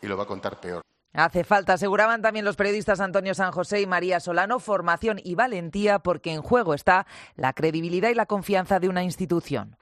y 0.00 0.06
lo 0.06 0.16
va 0.16 0.24
a 0.24 0.26
contar 0.26 0.60
peor. 0.60 0.82
Hace 1.12 1.42
falta, 1.42 1.72
aseguraban 1.72 2.22
también 2.22 2.44
los 2.44 2.54
periodistas 2.54 3.00
Antonio 3.00 3.34
San 3.34 3.50
José 3.50 3.80
y 3.80 3.86
María 3.86 4.20
Solano, 4.20 4.60
formación 4.60 5.20
y 5.22 5.34
valentía 5.34 5.98
porque 5.98 6.32
en 6.32 6.40
juego 6.40 6.72
está 6.72 7.06
la 7.34 7.52
credibilidad 7.52 8.10
y 8.10 8.14
la 8.14 8.26
confianza 8.26 8.78
de 8.78 8.88
una 8.88 9.02
institución. 9.02 9.76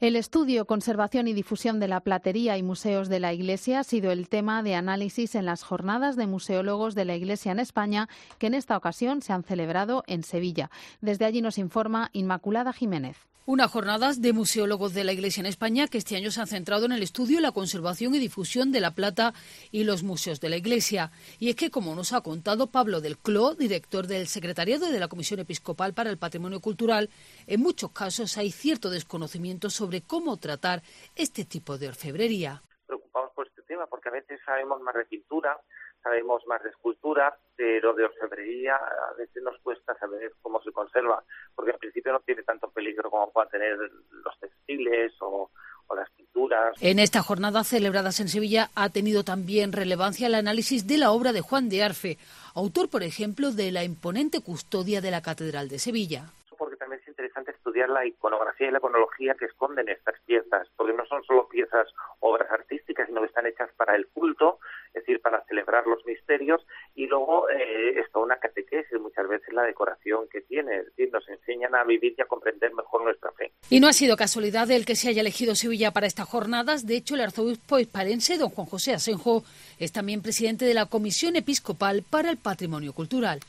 El 0.00 0.16
estudio, 0.16 0.66
conservación 0.66 1.28
y 1.28 1.34
difusión 1.34 1.78
de 1.80 1.86
la 1.86 2.00
platería 2.00 2.58
y 2.58 2.62
museos 2.62 3.08
de 3.08 3.20
la 3.20 3.32
Iglesia 3.32 3.80
ha 3.80 3.84
sido 3.84 4.10
el 4.10 4.28
tema 4.28 4.62
de 4.62 4.74
análisis 4.74 5.34
en 5.34 5.44
las 5.44 5.62
jornadas 5.62 6.16
de 6.16 6.26
museólogos 6.26 6.94
de 6.94 7.04
la 7.04 7.14
Iglesia 7.14 7.52
en 7.52 7.60
España, 7.60 8.08
que 8.38 8.48
en 8.48 8.54
esta 8.54 8.76
ocasión 8.76 9.22
se 9.22 9.32
han 9.32 9.44
celebrado 9.44 10.02
en 10.06 10.22
Sevilla. 10.22 10.70
Desde 11.00 11.26
allí 11.26 11.42
nos 11.42 11.58
informa 11.58 12.10
Inmaculada 12.12 12.72
Jiménez. 12.72 13.16
Una 13.46 13.68
jornada 13.68 14.14
de 14.16 14.32
museólogos 14.32 14.94
de 14.94 15.04
la 15.04 15.12
Iglesia 15.12 15.42
en 15.42 15.46
España 15.46 15.86
que 15.86 15.98
este 15.98 16.16
año 16.16 16.30
se 16.30 16.40
han 16.40 16.46
centrado 16.46 16.86
en 16.86 16.92
el 16.92 17.02
estudio, 17.02 17.42
la 17.42 17.52
conservación 17.52 18.14
y 18.14 18.18
difusión 18.18 18.72
de 18.72 18.80
la 18.80 18.92
plata 18.92 19.34
y 19.70 19.84
los 19.84 20.02
museos 20.02 20.40
de 20.40 20.48
la 20.48 20.56
Iglesia. 20.56 21.10
Y 21.38 21.50
es 21.50 21.56
que, 21.56 21.70
como 21.70 21.94
nos 21.94 22.14
ha 22.14 22.22
contado 22.22 22.68
Pablo 22.68 23.02
del 23.02 23.18
Cló, 23.18 23.54
director 23.54 24.06
del 24.06 24.28
Secretariado 24.28 24.90
de 24.90 24.98
la 24.98 25.08
Comisión 25.08 25.40
Episcopal 25.40 25.92
para 25.92 26.08
el 26.08 26.16
Patrimonio 26.16 26.60
Cultural, 26.60 27.10
en 27.46 27.60
muchos 27.60 27.92
casos 27.92 28.38
hay 28.38 28.50
cierto 28.50 28.88
desconocimiento 28.88 29.68
sobre 29.68 30.00
cómo 30.00 30.38
tratar 30.38 30.82
este 31.14 31.44
tipo 31.44 31.76
de 31.76 31.88
orfebrería. 31.88 32.62
Preocupamos 32.86 33.30
por 33.34 33.46
este 33.46 33.60
tema 33.60 33.86
porque 33.88 34.08
a 34.08 34.12
veces 34.12 34.40
sabemos 34.46 34.80
más 34.80 34.94
de 34.94 35.04
pintura, 35.04 35.60
sabemos 36.04 36.46
más 36.46 36.62
de 36.62 36.68
escultura, 36.68 37.36
pero 37.56 37.94
de 37.94 38.04
orfebrería 38.04 38.76
a 38.76 39.14
veces 39.16 39.42
nos 39.42 39.58
cuesta 39.60 39.98
saber 39.98 40.32
cómo 40.42 40.62
se 40.62 40.70
conserva, 40.70 41.24
porque 41.54 41.72
en 41.72 41.78
principio 41.78 42.12
no 42.12 42.20
tiene 42.20 42.42
tanto 42.42 42.70
peligro 42.70 43.10
como 43.10 43.32
puedan 43.32 43.48
tener 43.50 43.76
los 43.76 44.38
textiles 44.38 45.12
o, 45.20 45.50
las 45.96 46.10
pinturas. 46.10 46.74
En 46.80 46.98
esta 46.98 47.22
jornada 47.22 47.62
celebradas 47.62 48.18
en 48.18 48.28
Sevilla 48.28 48.68
ha 48.74 48.88
tenido 48.88 49.22
también 49.22 49.72
relevancia 49.72 50.26
el 50.26 50.34
análisis 50.34 50.88
de 50.88 50.98
la 50.98 51.12
obra 51.12 51.32
de 51.32 51.40
Juan 51.40 51.68
de 51.68 51.84
Arfe, 51.84 52.18
autor, 52.56 52.90
por 52.90 53.04
ejemplo, 53.04 53.52
de 53.52 53.70
la 53.70 53.84
imponente 53.84 54.40
custodia 54.40 55.00
de 55.00 55.12
la 55.12 55.22
Catedral 55.22 55.68
de 55.68 55.78
Sevilla 55.78 56.24
porque 56.56 56.76
también 56.76 57.00
es 57.00 57.08
interesante 57.08 57.50
estudiar 57.50 57.88
la 57.90 58.06
iconografía 58.06 58.68
y 58.68 58.70
la 58.70 58.78
iconología 58.78 59.34
que 59.34 59.46
esconden 59.46 59.88
estas 59.88 60.18
piezas, 60.20 60.68
porque 60.76 60.92
no 60.92 61.04
son 61.06 61.22
solo 61.24 61.48
piezas, 61.48 61.88
obras 62.20 62.50
artísticas, 62.50 63.06
sino 63.06 63.20
que 63.20 63.26
están 63.26 63.46
hechas 63.46 63.70
para 63.76 63.94
el 63.96 64.06
culto, 64.08 64.60
es 64.94 65.02
decir, 65.02 65.20
para 65.20 65.44
celebrar 65.44 65.86
los 65.86 66.04
misterios, 66.06 66.64
y 66.94 67.06
luego 67.06 67.50
eh, 67.50 67.94
una 68.24 68.36
catequesis, 68.36 68.98
muchas 69.00 69.28
veces 69.28 69.52
la 69.52 69.62
decoración 69.62 70.28
que 70.30 70.40
tiene, 70.42 70.78
es 70.78 70.86
decir, 70.86 71.10
nos 71.12 71.28
enseñan 71.28 71.74
a 71.74 71.84
vivir 71.84 72.14
y 72.16 72.22
a 72.22 72.26
comprender 72.26 72.72
mejor 72.74 73.04
nuestra 73.04 73.32
fe. 73.32 73.52
Y 73.70 73.80
no 73.80 73.88
ha 73.88 73.92
sido 73.92 74.16
casualidad 74.16 74.70
el 74.70 74.84
que 74.84 74.96
se 74.96 75.08
haya 75.08 75.20
elegido 75.20 75.54
Sevilla 75.54 75.92
para 75.92 76.06
estas 76.06 76.28
jornadas, 76.28 76.86
de 76.86 76.96
hecho 76.96 77.14
el 77.14 77.22
arzobispo 77.22 77.78
hispalense, 77.78 78.38
don 78.38 78.50
Juan 78.50 78.66
José 78.66 78.94
Asenjo, 78.94 79.44
es 79.78 79.92
también 79.92 80.22
presidente 80.22 80.64
de 80.64 80.74
la 80.74 80.86
Comisión 80.86 81.36
Episcopal 81.36 82.02
para 82.08 82.30
el 82.30 82.36
Patrimonio 82.36 82.92
Cultural. 82.92 83.40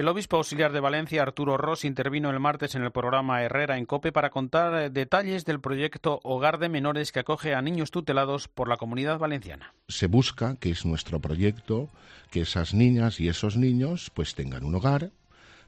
El 0.00 0.08
obispo 0.08 0.38
auxiliar 0.38 0.72
de 0.72 0.80
Valencia, 0.80 1.20
Arturo 1.20 1.58
Ross, 1.58 1.84
intervino 1.84 2.30
el 2.30 2.40
martes 2.40 2.74
en 2.74 2.82
el 2.82 2.90
programa 2.90 3.42
Herrera 3.42 3.76
en 3.76 3.84
COPE 3.84 4.12
para 4.12 4.30
contar 4.30 4.72
eh, 4.82 4.88
detalles 4.88 5.44
del 5.44 5.60
proyecto 5.60 6.20
Hogar 6.22 6.58
de 6.58 6.70
Menores 6.70 7.12
que 7.12 7.20
acoge 7.20 7.54
a 7.54 7.60
niños 7.60 7.90
tutelados 7.90 8.48
por 8.48 8.66
la 8.66 8.78
comunidad 8.78 9.18
valenciana. 9.18 9.74
Se 9.88 10.06
busca, 10.06 10.56
que 10.56 10.70
es 10.70 10.86
nuestro 10.86 11.20
proyecto, 11.20 11.90
que 12.30 12.40
esas 12.40 12.72
niñas 12.72 13.20
y 13.20 13.28
esos 13.28 13.58
niños 13.58 14.10
pues 14.14 14.34
tengan 14.34 14.64
un 14.64 14.76
hogar, 14.76 15.10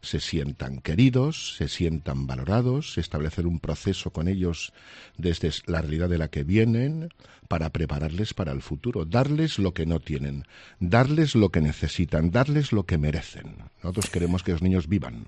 se 0.03 0.21
sientan 0.21 0.81
queridos, 0.81 1.57
se 1.57 1.69
sientan 1.69 2.27
valorados, 2.27 2.99
establecer 2.99 3.47
un 3.47 3.61
proceso 3.61 4.11
con 4.11 4.29
ellos 4.29 4.73
desde 5.17 5.51
la 5.67 5.81
realidad 5.81 6.09
de 6.09 6.19
la 6.19 6.29
que 6.29 6.43
vienen 6.43 7.09
para 7.49 7.71
prepararles 7.71 8.35
para 8.35 8.53
el 8.53 8.62
futuro, 8.62 9.05
darles 9.05 9.59
lo 9.59 9.73
que 9.73 9.87
no 9.87 10.01
tienen, 10.01 10.45
darles 10.81 11.35
lo 11.35 11.51
que 11.51 11.61
necesitan, 11.61 12.31
darles 12.31 12.73
lo 12.73 12.85
que 12.85 12.99
merecen. 12.99 13.57
Nosotros 13.83 14.11
queremos 14.11 14.43
que 14.43 14.53
los 14.53 14.62
niños 14.62 14.88
vivan 14.88 15.27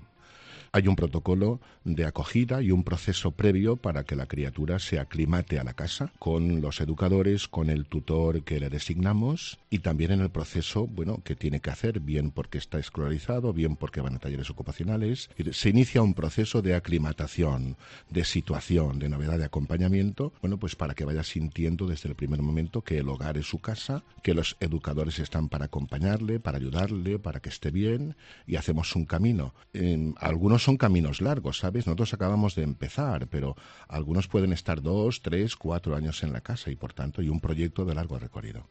hay 0.75 0.89
un 0.89 0.97
protocolo 0.97 1.61
de 1.85 2.03
acogida 2.03 2.61
y 2.61 2.69
un 2.69 2.83
proceso 2.83 3.31
previo 3.31 3.77
para 3.77 4.03
que 4.03 4.17
la 4.17 4.25
criatura 4.25 4.77
se 4.77 4.99
aclimate 4.99 5.57
a 5.57 5.63
la 5.63 5.73
casa 5.73 6.11
con 6.19 6.59
los 6.59 6.81
educadores, 6.81 7.47
con 7.47 7.69
el 7.69 7.85
tutor 7.85 8.43
que 8.43 8.59
le 8.59 8.69
designamos 8.69 9.57
y 9.69 9.79
también 9.79 10.11
en 10.11 10.19
el 10.19 10.31
proceso, 10.31 10.85
bueno, 10.85 11.21
que 11.23 11.37
tiene 11.37 11.61
que 11.61 11.69
hacer, 11.69 12.01
bien 12.01 12.29
porque 12.29 12.57
está 12.57 12.77
escolarizado, 12.77 13.53
bien 13.53 13.77
porque 13.77 14.01
van 14.01 14.15
a 14.15 14.19
talleres 14.19 14.49
ocupacionales. 14.49 15.29
Se 15.53 15.69
inicia 15.69 16.01
un 16.01 16.13
proceso 16.13 16.61
de 16.61 16.75
aclimatación, 16.75 17.77
de 18.09 18.25
situación, 18.25 18.99
de 18.99 19.07
novedad, 19.07 19.37
de 19.37 19.45
acompañamiento, 19.45 20.33
bueno, 20.41 20.57
pues 20.57 20.75
para 20.75 20.93
que 20.93 21.05
vaya 21.05 21.23
sintiendo 21.23 21.87
desde 21.87 22.09
el 22.09 22.15
primer 22.15 22.41
momento 22.41 22.81
que 22.81 22.97
el 22.97 23.07
hogar 23.07 23.37
es 23.37 23.45
su 23.45 23.59
casa, 23.59 24.03
que 24.23 24.33
los 24.33 24.57
educadores 24.59 25.19
están 25.19 25.47
para 25.47 25.65
acompañarle, 25.65 26.41
para 26.41 26.57
ayudarle, 26.57 27.17
para 27.17 27.39
que 27.39 27.47
esté 27.47 27.71
bien 27.71 28.17
y 28.45 28.57
hacemos 28.57 28.93
un 28.97 29.05
camino. 29.05 29.53
En 29.71 30.15
algunos 30.19 30.64
son 30.65 30.77
caminos 30.77 31.21
largos, 31.21 31.59
¿sabes? 31.59 31.85
Nosotros 31.85 32.13
acabamos 32.15 32.55
de 32.55 32.63
empezar, 32.63 33.27
pero 33.27 33.55
algunos 33.87 34.27
pueden 34.27 34.51
estar 34.51 34.81
dos, 34.81 35.21
tres, 35.21 35.55
cuatro 35.55 35.95
años 35.95 36.23
en 36.23 36.33
la 36.33 36.41
casa 36.41 36.71
y, 36.71 36.75
por 36.75 36.91
tanto, 36.91 37.21
hay 37.21 37.29
un 37.29 37.39
proyecto 37.39 37.85
de 37.85 37.93
largo 37.93 38.17
recorrido. 38.17 38.67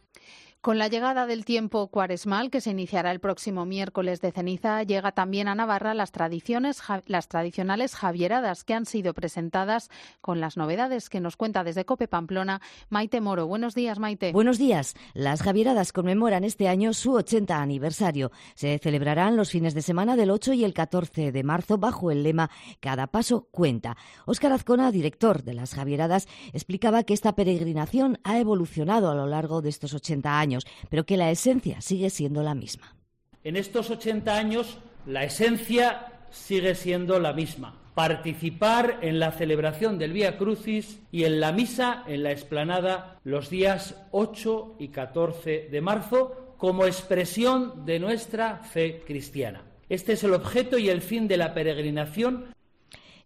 Con 0.65 0.79
la 0.79 0.89
llegada 0.89 1.27
del 1.27 1.45
tiempo 1.45 1.89
cuaresmal, 1.89 2.51
que 2.51 2.63
se 2.63 2.71
iniciará 2.71 3.11
el 3.11 3.21
próximo 3.21 3.67
miércoles 3.67 4.23
de 4.23 4.33
ceniza, 4.33 4.83
llega 4.83 5.13
también 5.13 5.47
a 5.47 5.55
Navarra 5.55 5.93
las, 5.93 6.11
tradiciones, 6.11 6.81
las 7.05 7.29
tradicionales 7.29 7.95
Javieradas, 7.95 8.65
que 8.65 8.73
han 8.73 8.87
sido 8.87 9.13
presentadas 9.13 9.91
con 10.23 10.41
las 10.41 10.57
novedades 10.57 11.11
que 11.11 11.21
nos 11.21 11.37
cuenta 11.37 11.65
desde 11.65 11.85
Cope 11.85 12.09
Pamplona 12.09 12.63
Maite 12.89 13.21
Moro. 13.21 13.47
Buenos 13.47 13.75
días, 13.75 13.99
Maite. 13.99 14.33
Buenos 14.33 14.57
días. 14.57 14.95
Las 15.13 15.43
Javieradas 15.43 15.93
conmemoran 15.93 16.45
este 16.45 16.67
año 16.67 16.95
su 16.95 17.13
80 17.13 17.61
aniversario. 17.61 18.33
Se 18.55 18.79
celebrarán 18.79 19.37
los 19.37 19.51
fines 19.51 19.75
de 19.75 19.83
semana 19.83 20.17
del 20.17 20.31
8 20.31 20.55
y 20.55 20.65
el 20.65 20.73
14 20.73 21.31
de 21.31 21.43
marzo 21.45 21.77
bajo 21.77 22.11
el 22.11 22.23
lema 22.23 22.49
Cada 22.81 23.09
paso 23.09 23.49
cuenta. 23.51 23.99
Óscar 24.25 24.53
Azcona, 24.53 24.91
director 24.93 25.43
de 25.43 25.53
las 25.53 25.75
Javieradas, 25.75 26.27
explicaba 26.55 27.03
que 27.03 27.13
esta 27.13 27.35
peregrinación 27.35 28.19
ha 28.25 28.39
evolucionado 28.39 29.11
a 29.11 29.15
lo 29.15 29.27
largo 29.27 29.61
de 29.61 29.69
estos 29.69 29.93
80 29.93 30.39
años 30.39 30.54
pero 30.91 31.05
que 31.05 31.17
la 31.17 31.31
esencia 31.31 31.81
sigue 31.81 32.11
siendo 32.11 32.43
la 32.43 32.55
misma. 32.55 32.97
En 33.43 33.57
estos 33.57 33.91
80 33.91 34.35
años, 34.37 34.79
la 35.07 35.25
esencia 35.25 36.07
sigue 36.31 36.75
siendo 36.75 37.21
la 37.21 37.33
misma. 37.33 37.81
Participar 37.95 38.99
en 39.03 39.21
la 39.21 39.31
celebración 39.31 39.99
del 39.99 40.13
Vía 40.13 40.37
Crucis 40.37 41.01
y 41.13 41.25
en 41.25 41.41
la 41.41 41.53
misa 41.53 42.03
en 42.09 42.25
la 42.25 42.33
explanada 42.33 43.21
los 43.23 43.51
días 43.51 43.95
8 44.11 44.77
y 44.81 44.89
14 44.89 45.69
de 45.71 45.81
marzo 45.81 46.55
como 46.59 46.87
expresión 46.87 47.85
de 47.85 48.01
nuestra 48.01 48.59
fe 48.59 49.03
cristiana. 49.07 49.63
Este 49.89 50.15
es 50.15 50.25
el 50.25 50.35
objeto 50.35 50.79
y 50.79 50.89
el 50.89 51.03
fin 51.03 51.29
de 51.29 51.37
la 51.37 51.55
peregrinación 51.55 52.47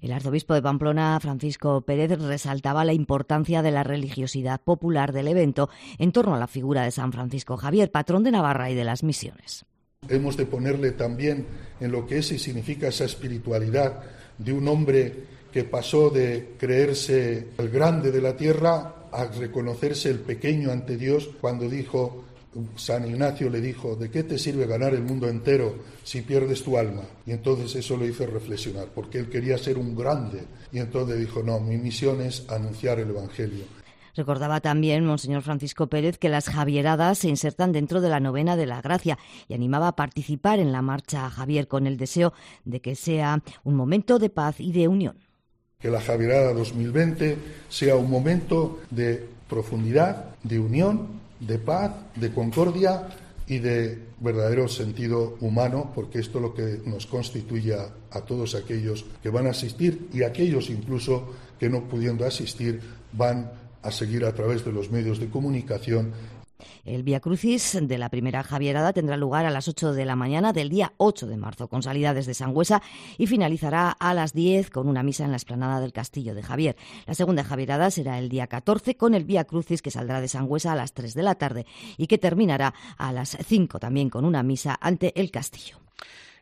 el 0.01 0.13
arzobispo 0.13 0.55
de 0.55 0.63
Pamplona, 0.63 1.19
Francisco 1.21 1.81
Pérez, 1.83 2.19
resaltaba 2.21 2.85
la 2.85 2.93
importancia 2.93 3.63
de 3.63 3.71
la 3.71 3.83
religiosidad 3.83 4.61
popular 4.61 5.13
del 5.13 5.29
evento 5.29 5.69
en 5.99 6.13
torno 6.13 6.35
a 6.35 6.39
la 6.39 6.47
figura 6.47 6.83
de 6.83 6.91
San 6.91 7.13
Francisco 7.13 7.57
Javier, 7.57 7.91
patrón 7.91 8.23
de 8.23 8.31
Navarra 8.31 8.71
y 8.71 8.75
de 8.75 8.85
las 8.85 9.03
misiones. 9.03 9.65
Hemos 10.09 10.37
de 10.37 10.47
ponerle 10.47 10.93
también 10.93 11.47
en 11.81 11.91
lo 11.91 12.07
que 12.07 12.19
es 12.19 12.31
y 12.31 12.39
significa 12.39 12.89
esa 12.89 13.05
espiritualidad 13.05 14.03
de 14.39 14.53
un 14.53 14.69
hombre 14.69 15.25
que 15.53 15.65
pasó 15.65 16.11
de 16.11 16.55
creerse 16.59 17.49
el 17.59 17.69
grande 17.69 18.13
de 18.13 18.23
la 18.23 18.37
tierra 18.37 18.95
a 19.11 19.25
reconocerse 19.25 20.11
el 20.11 20.21
pequeño 20.21 20.71
ante 20.71 20.97
Dios 20.97 21.31
cuando 21.41 21.69
dijo 21.69 22.25
San 22.77 23.09
Ignacio 23.09 23.51
le 23.51 23.61
dijo, 23.61 23.97
¿de 23.97 24.11
qué 24.11 24.23
te 24.23 24.39
sirve 24.39 24.67
ganar 24.67 24.95
el 24.95 25.03
mundo 25.03 25.29
entero 25.29 25.77
si 26.03 26.23
pierdes 26.23 26.63
tu 26.63 26.79
alma? 26.79 27.03
Y 27.27 27.33
entonces 27.33 27.75
eso 27.77 27.97
lo 27.97 28.07
hizo 28.07 28.27
reflexionar, 28.27 28.89
porque 28.95 29.19
él 29.19 29.29
quería 29.29 29.59
ser 29.59 29.79
un 29.79 29.97
grande. 29.97 30.43
Y 30.73 30.79
entonces 30.79 31.19
dijo, 31.19 31.43
no, 31.43 31.61
mi 31.61 31.77
misión 31.77 32.21
es 32.21 32.49
anunciar 32.49 32.99
el 33.01 33.11
Evangelio. 33.11 33.65
Recordaba 34.19 34.61
también 34.61 35.05
Monseñor 35.05 35.43
Francisco 35.43 35.87
Pérez 35.87 36.19
que 36.19 36.29
las 36.29 36.49
Javieradas 36.49 37.19
se 37.19 37.29
insertan 37.29 37.71
dentro 37.71 38.01
de 38.01 38.09
la 38.09 38.19
novena 38.19 38.57
de 38.57 38.67
la 38.67 38.83
gracia 38.83 39.17
y 39.47 39.55
animaba 39.55 39.87
a 39.87 39.97
participar 39.97 40.59
en 40.59 40.73
la 40.73 40.83
marcha 40.83 41.25
a 41.25 41.31
Javier 41.31 41.69
con 41.69 41.87
el 41.87 41.97
deseo 41.97 42.33
de 42.65 42.81
que 42.81 42.97
sea 42.97 43.43
un 43.63 43.77
momento 43.77 44.19
de 44.19 44.29
paz 44.29 44.59
y 44.59 44.73
de 44.73 44.89
unión. 44.89 45.19
Que 45.79 45.89
la 45.89 46.01
Javierada 46.01 46.53
2020 46.53 47.39
sea 47.69 47.95
un 47.95 48.11
momento 48.11 48.81
de 48.91 49.25
profundidad, 49.49 50.35
de 50.43 50.59
unión 50.59 51.21
de 51.41 51.59
paz, 51.59 51.93
de 52.17 52.33
concordia 52.33 53.09
y 53.47 53.59
de 53.59 53.99
verdadero 54.21 54.69
sentido 54.69 55.37
humano, 55.41 55.91
porque 55.95 56.19
esto 56.19 56.39
es 56.39 56.43
lo 56.43 56.55
que 56.55 56.81
nos 56.85 57.07
constituye 57.07 57.75
a, 57.75 58.21
todos 58.21 58.55
aquellos 58.55 59.05
que 59.23 59.31
van 59.31 59.47
a 59.47 59.51
asistir 59.51 60.09
y 60.13 60.23
aquellos 60.23 60.71
incluso 60.71 61.33
que 61.59 61.71
no 61.71 61.85
pudiendo 61.89 62.27
asistir 62.27 62.81
van 63.13 63.51
a 63.83 63.91
seguir 63.91 64.25
a 64.25 64.35
través 64.35 64.65
de 64.65 64.73
los 64.73 64.91
medios 64.91 65.19
de 65.19 65.29
comunicación 65.29 66.13
el 66.85 67.03
Via 67.03 67.21
Crucis 67.21 67.79
de 67.81 67.99
la 67.99 68.09
primera 68.09 68.43
Javierada 68.43 68.93
tendrá 68.93 69.17
lugar 69.17 69.47
a 69.47 69.51
las 69.51 69.69
8 69.69 69.93
de 69.93 70.05
la 70.05 70.17
mañana 70.17 70.53
del 70.53 70.69
día 70.69 70.93
8 70.97 71.27
de 71.27 71.37
marzo, 71.37 71.69
con 71.69 71.83
salida 71.83 72.15
desde 72.15 72.35
Sangüesa 72.35 72.83
y 73.17 73.27
finalizará 73.27 73.91
a 73.91 74.15
las 74.15 74.33
10 74.33 74.71
con 74.71 74.89
una 74.89 75.03
misa 75.03 75.25
en 75.25 75.31
la 75.31 75.37
explanada 75.37 75.81
del 75.81 75.93
Castillo 75.93 76.35
de 76.35 76.43
Javier. 76.43 76.77
La 77.07 77.15
segunda 77.15 77.45
Javierada 77.45 77.91
será 77.91 78.19
el 78.19 78.29
día 78.29 78.47
14 78.47 78.97
con 78.97 79.15
el 79.15 79.25
Via 79.25 79.45
Crucis 79.45 79.83
que 79.83 79.91
saldrá 79.91 80.21
de 80.21 80.29
Sangüesa 80.29 80.73
a 80.73 80.77
las 80.77 80.93
3 80.93 81.15
de 81.15 81.23
la 81.23 81.35
tarde 81.35 81.67
y 81.97 82.07
que 82.07 82.19
terminará 82.19 82.75
a 82.97 83.13
las 83.13 83.37
5 83.47 83.79
también 83.79 84.11
con 84.11 84.25
una 84.25 84.43
misa 84.43 84.79
ante 84.81 85.19
el 85.21 85.31
Castillo. 85.31 85.79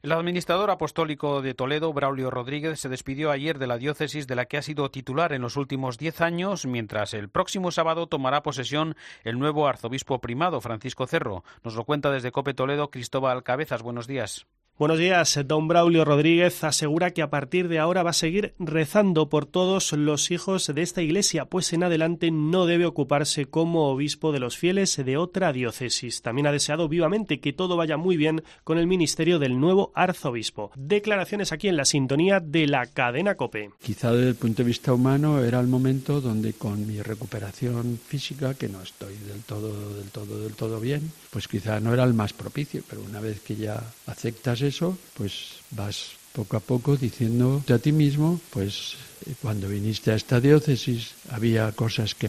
El 0.06 0.12
administrador 0.12 0.70
apostólico 0.70 1.42
de 1.42 1.52
Toledo, 1.52 1.92
Braulio 1.92 2.30
Rodríguez, 2.30 2.78
se 2.78 2.88
despidió 2.88 3.32
ayer 3.32 3.58
de 3.58 3.66
la 3.66 3.76
diócesis 3.76 4.28
de 4.28 4.36
la 4.36 4.44
que 4.44 4.56
ha 4.56 4.62
sido 4.62 4.88
titular 4.88 5.32
en 5.32 5.42
los 5.42 5.56
últimos 5.56 5.98
diez 5.98 6.20
años, 6.20 6.64
mientras 6.64 7.12
el 7.12 7.28
próximo 7.28 7.72
sábado 7.72 8.06
tomará 8.06 8.44
posesión 8.44 8.94
el 9.24 9.36
nuevo 9.36 9.66
arzobispo 9.66 10.20
primado, 10.20 10.60
Francisco 10.60 11.08
Cerro. 11.08 11.42
Nos 11.64 11.74
lo 11.74 11.82
cuenta 11.82 12.12
desde 12.12 12.30
Cope 12.30 12.54
Toledo 12.54 12.88
Cristóbal 12.88 13.42
Cabezas. 13.42 13.82
Buenos 13.82 14.06
días. 14.06 14.46
Buenos 14.78 14.98
días. 14.98 15.40
Don 15.46 15.68
Braulio 15.68 16.04
Rodríguez 16.04 16.62
asegura 16.62 17.12
que 17.12 17.22
a 17.22 17.30
partir 17.30 17.68
de 17.68 17.78
ahora 17.78 18.02
va 18.02 18.10
a 18.10 18.12
seguir 18.12 18.52
rezando 18.58 19.30
por 19.30 19.46
todos 19.46 19.92
los 19.92 20.30
hijos 20.30 20.66
de 20.66 20.82
esta 20.82 21.00
iglesia, 21.00 21.46
pues 21.46 21.72
en 21.72 21.82
adelante 21.82 22.30
no 22.30 22.66
debe 22.66 22.84
ocuparse 22.84 23.46
como 23.46 23.88
obispo 23.88 24.32
de 24.32 24.38
los 24.38 24.58
fieles 24.58 24.94
de 25.02 25.16
otra 25.16 25.54
diócesis. 25.54 26.20
También 26.20 26.46
ha 26.46 26.52
deseado 26.52 26.90
vivamente 26.90 27.40
que 27.40 27.54
todo 27.54 27.78
vaya 27.78 27.96
muy 27.96 28.18
bien 28.18 28.44
con 28.64 28.76
el 28.76 28.86
ministerio 28.86 29.38
del 29.38 29.58
nuevo 29.58 29.92
arzobispo. 29.94 30.70
Declaraciones 30.76 31.52
aquí 31.52 31.68
en 31.68 31.78
la 31.78 31.86
sintonía 31.86 32.40
de 32.40 32.66
la 32.66 32.84
cadena 32.84 33.34
COPE. 33.34 33.70
Quizá 33.82 34.12
desde 34.12 34.28
el 34.28 34.34
punto 34.34 34.62
de 34.62 34.66
vista 34.66 34.92
humano 34.92 35.42
era 35.42 35.58
el 35.58 35.68
momento 35.68 36.20
donde 36.20 36.52
con 36.52 36.86
mi 36.86 37.00
recuperación 37.00 37.98
física, 38.06 38.52
que 38.52 38.68
no 38.68 38.82
estoy 38.82 39.14
del 39.26 39.40
todo, 39.40 39.94
del 39.94 40.10
todo, 40.10 40.38
del 40.38 40.52
todo 40.52 40.80
bien, 40.80 41.10
pues 41.30 41.48
quizá 41.48 41.80
no 41.80 41.94
era 41.94 42.04
el 42.04 42.12
más 42.12 42.34
propicio, 42.34 42.82
pero 42.86 43.00
una 43.00 43.20
vez 43.20 43.40
que 43.40 43.56
ya 43.56 43.82
aceptas 44.06 44.65
eso, 44.66 44.98
pues 45.14 45.60
vas 45.70 46.16
poco 46.32 46.56
a 46.58 46.60
poco 46.60 46.96
diciendo 46.96 47.64
a 47.72 47.78
ti 47.78 47.92
mismo, 47.92 48.40
pues 48.50 48.96
eh, 49.26 49.34
cuando 49.40 49.68
viniste 49.68 50.10
a 50.10 50.14
esta 50.14 50.38
diócesis 50.38 51.14
había 51.30 51.72
cosas 51.72 52.14
que 52.14 52.28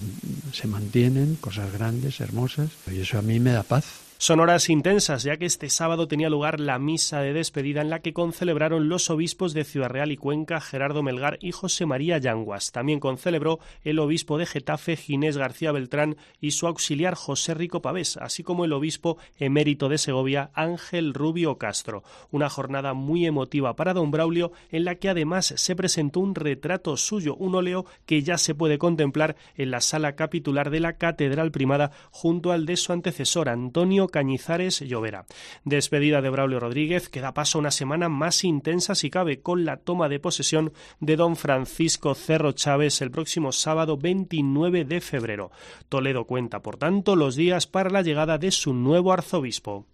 se 0.54 0.68
mantienen, 0.68 1.36
cosas 1.36 1.72
grandes, 1.74 2.22
hermosas, 2.22 2.72
y 2.90 3.02
eso 3.02 3.20
a 3.20 3.22
mí 3.22 3.40
me 3.40 3.52
da 3.52 3.64
paz. 3.64 4.07
Son 4.20 4.40
horas 4.40 4.70
intensas, 4.70 5.22
ya 5.22 5.38
que 5.38 5.46
este 5.46 5.70
sábado 5.70 6.08
tenía 6.08 6.28
lugar 6.28 6.60
la 6.60 6.80
misa 6.80 7.22
de 7.22 7.34
despedida 7.34 7.82
en 7.82 7.92
la 7.92 8.00
que 8.00 8.14
concelebraron 8.14 8.90
los 8.90 9.12
obispos 9.12 9.54
de 9.54 9.64
Ciudad 9.64 9.90
Real 9.90 10.12
y 10.12 10.18
Cuenca, 10.18 10.60
Gerardo 10.60 11.04
Melgar 11.04 11.38
y 11.40 11.52
José 11.52 11.86
María 11.86 12.18
Yanguas. 12.18 12.72
También 12.72 13.00
concelebró 13.00 13.60
el 13.84 14.00
obispo 14.00 14.40
de 14.40 14.48
Getafe, 14.48 14.96
Ginés 14.96 15.38
García 15.38 15.72
Beltrán, 15.72 16.18
y 16.42 16.52
su 16.52 16.66
auxiliar 16.66 17.14
José 17.14 17.54
Rico 17.54 17.84
Pavés, 17.84 18.18
así 18.18 18.42
como 18.42 18.66
el 18.66 18.74
obispo 18.74 19.18
emérito 19.38 19.88
de 19.88 20.00
Segovia, 20.00 20.50
Ángel 20.56 21.14
Rubio 21.14 21.60
Castro. 21.60 22.04
Una 22.32 22.50
jornada 22.50 22.96
muy 22.96 23.28
emotiva 23.28 23.76
para 23.76 23.94
don 23.94 24.10
Braulio, 24.10 24.52
en 24.72 24.84
la 24.84 24.96
que 24.96 25.10
además 25.10 25.54
se 25.56 25.76
presentó 25.76 26.22
un 26.22 26.34
retrato 26.34 26.98
suyo, 26.98 27.36
un 27.36 27.54
óleo 27.54 27.86
que 28.08 28.24
ya 28.24 28.40
se 28.40 28.56
puede 28.56 28.80
contemplar 28.80 29.36
en 29.56 29.70
la 29.70 29.80
sala 29.80 30.16
capitular 30.16 30.72
de 30.72 30.80
la 30.80 30.94
Catedral 30.94 31.52
Primada 31.52 31.92
junto 32.10 32.52
al 32.52 32.66
de 32.66 32.78
su 32.78 32.94
antecesor, 32.94 33.48
Antonio 33.48 34.07
Cañizares, 34.08 34.80
Llovera. 34.80 35.26
Despedida 35.64 36.22
de 36.22 36.30
Braulio 36.30 36.60
Rodríguez, 36.60 37.10
que 37.10 37.22
da 37.22 37.34
paso 37.34 37.58
a 37.58 37.62
una 37.62 37.72
semana 37.72 38.10
más 38.10 38.44
intensa 38.44 38.96
si 38.96 39.10
cabe, 39.10 39.42
con 39.42 39.66
la 39.66 39.78
toma 39.78 40.10
de 40.10 40.20
posesión 40.20 40.74
de 41.00 41.16
don 41.16 41.36
Francisco 41.36 42.16
Cerro 42.16 42.52
Chávez 42.52 43.02
el 43.02 43.12
próximo 43.12 43.52
sábado 43.52 43.98
29 43.98 44.86
de 44.86 45.02
febrero. 45.02 45.52
Toledo 45.90 46.26
cuenta, 46.26 46.62
por 46.62 46.78
tanto, 46.78 47.16
los 47.16 47.36
días 47.36 47.68
para 47.68 47.90
la 47.90 48.02
llegada 48.02 48.38
de 48.38 48.52
su 48.52 48.74
nuevo 48.74 49.12
arzobispo. 49.14 49.86